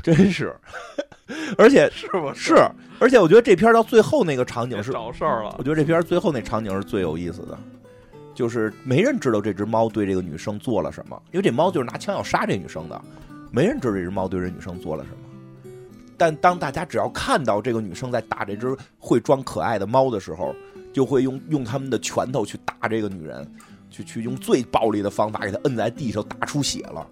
[0.03, 0.57] 真是。
[1.59, 2.33] 而且是不？
[2.35, 2.55] 是，
[3.01, 5.55] 而且我觉得这片到最后那个场景是找事儿了。
[5.59, 7.59] 我觉得这片最后那场景是最有意思的，
[8.35, 13.01] 就是没人知道这只猫对这个女生做了什么，因为这猫就是拿枪要杀这女生的，
[13.51, 15.17] 没人知道这只猫对这女生做了什么。
[16.17, 20.55] 但当大家只要看到这个女生在打这只会装可爱的猫的时候，
[20.93, 23.47] 就会用用他们的拳头去打这个女人，
[23.91, 27.07] 去去用最暴力的方法给她摁在地上打出血了。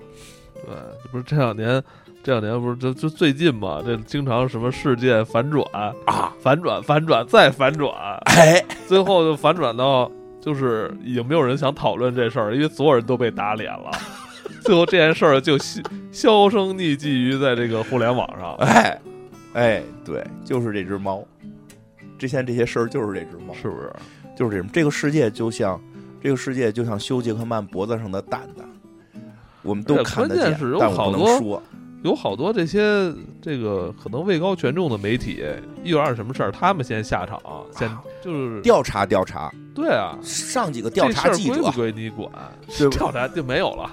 [0.54, 1.82] 对，这不是这两年，
[2.24, 5.62] 这两年不是就就最近嘛，这经常什么事件反转
[6.06, 7.92] 啊，反转反转再反转，
[8.24, 10.10] 哎，最后就反转到
[10.40, 13.90] 就是已经没有人想讨论这事儿，因为所有人都被打脸了。
[14.62, 18.54] 最后这件事儿就销销声匿迹于在这个互联网上。
[18.54, 19.00] 哎，
[19.52, 21.22] 哎，对，就是这只猫。
[22.18, 23.92] 之前这些事儿就是这只猫，是不是？
[24.34, 24.70] 就是这种。
[24.72, 25.78] 这个世界就像
[26.22, 28.66] 这个世界就像修·杰克曼脖子上的蛋蛋，
[29.60, 31.62] 我们都看得见，但我不能说。
[32.04, 33.10] 有好多这些
[33.40, 35.42] 这个可能位高权重的媒体，
[35.82, 37.40] 一有点什么事儿，他们先下场，
[37.74, 37.90] 先
[38.22, 39.50] 就是调查调查。
[39.74, 42.30] 对啊，上几个调查记者归不归你管？
[42.90, 43.90] 调查就没有了。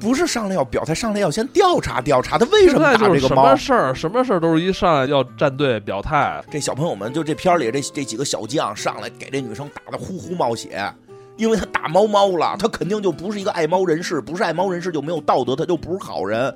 [0.00, 3.28] 不是上来要表态，上来要先调查调查他为什么打这个猫。
[3.28, 3.94] 什么事儿？
[3.94, 6.40] 什么事儿都是一上来要站队表态。
[6.52, 10.88] 这小朋友们就这片儿里这这几个小将上来给这女生打的呼呼冒血，
[11.36, 16.52] 因为他打猫猫了，他肯定就不是一个爱猫人士，不是爱猫人士就没有道德，他就不是好人，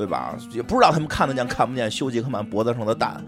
[0.00, 0.34] 对吧？
[0.50, 3.22] 也不知道他们看得见看不见休杰克曼脖子上的蛋。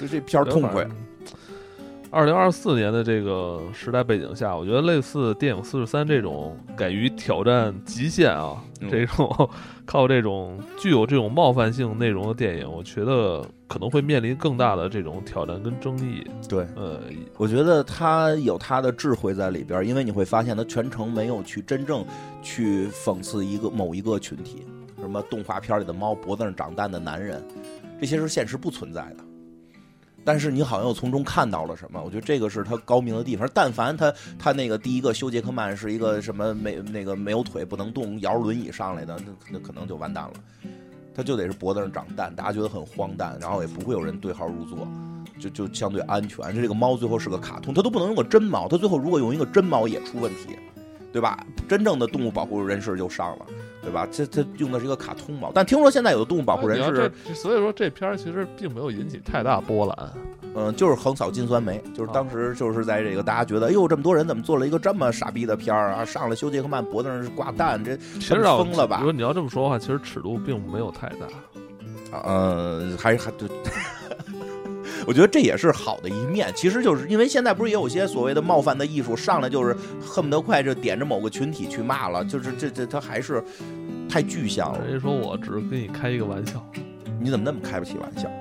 [0.00, 0.86] 就这片痛快。
[2.10, 8.56] 二零二四年的这个时代背景下，我觉得类似电影《四十三》这种敢于挑战极限啊，
[8.88, 9.50] 这种
[9.84, 16.24] 靠这种具有这种冒犯性内容的电影，我觉得可能会面临更大的这种挑战跟争议。
[16.48, 17.00] 对，呃，
[17.36, 22.06] 我觉得他有他的智慧在里边，因为你会发现他全程没有去真正
[22.40, 24.64] 去讽刺一个某一个群体，
[25.06, 27.40] 什么动画片里的猫脖子上长蛋的男人，
[28.00, 29.24] 这些是现实不存在的。
[30.24, 32.02] 但是你好像又从中看到了什么？
[32.04, 33.48] 我觉得这个是他高明的地方。
[33.54, 40.32] 但凡他他那个第一个休杰克曼是一个什么没那个没有腿不能动摇轮椅上来的，那那可能就完蛋了。
[41.14, 44.88] 他就得是脖子上长蛋，大家觉得很荒诞，然后也不会有人对号入座，
[45.38, 46.52] 就就相对安全。
[46.56, 50.56] 这个猫最后是个卡通，他都不能用个真猫，他最后如果用一个真猫也出问题，
[51.16, 51.42] 对吧？
[51.66, 53.46] 真正的动物保护人士就上了。
[53.80, 54.04] 对吧？
[54.10, 60.12] 这这用的是一个卡通嘛，但听说现在有的动物保护人士，所以说这片儿其实并没有引起太大波澜。
[60.56, 66.04] 嗯，就是横扫金酸梅，就是当时就是在这个大家觉得，哎呦，这么多人怎么做了一个这么傻逼的片儿啊？
[66.04, 67.96] 上来修杰克曼脖子上是挂蛋，这
[68.56, 68.96] 疯了吧？
[68.98, 71.28] 如果你要这么说的话，其实尺度并没有太大。
[72.24, 73.48] 嗯，还是还对。
[75.06, 79.74] 我觉得这也是好的一面，其实就是因为现在不是也有些所谓的冒犯的艺术，上来就是
[80.04, 83.40] 恨不得快就点着某个群体去骂了，就是这这他还是
[84.08, 84.80] 太具象了。
[84.84, 86.60] 人家说我只是跟你开一个玩笑，
[87.20, 88.28] 你怎么那么开不起玩笑？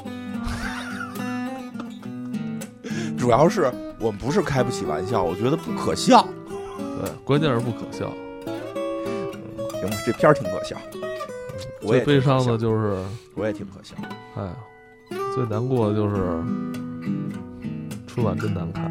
[3.16, 6.28] 主要是我们不是开不起玩笑，我觉得不可笑。
[6.78, 8.12] 对，关键是不可笑。
[9.80, 10.76] 行吧，这片儿挺可笑。
[11.82, 12.98] 我最悲伤的就是
[13.36, 13.96] 我也挺可笑。
[14.36, 14.50] 哎。
[15.36, 16.16] 最难过的就是
[18.08, 18.90] 春晚真难看，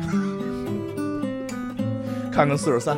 [2.31, 2.95] 看看四十三。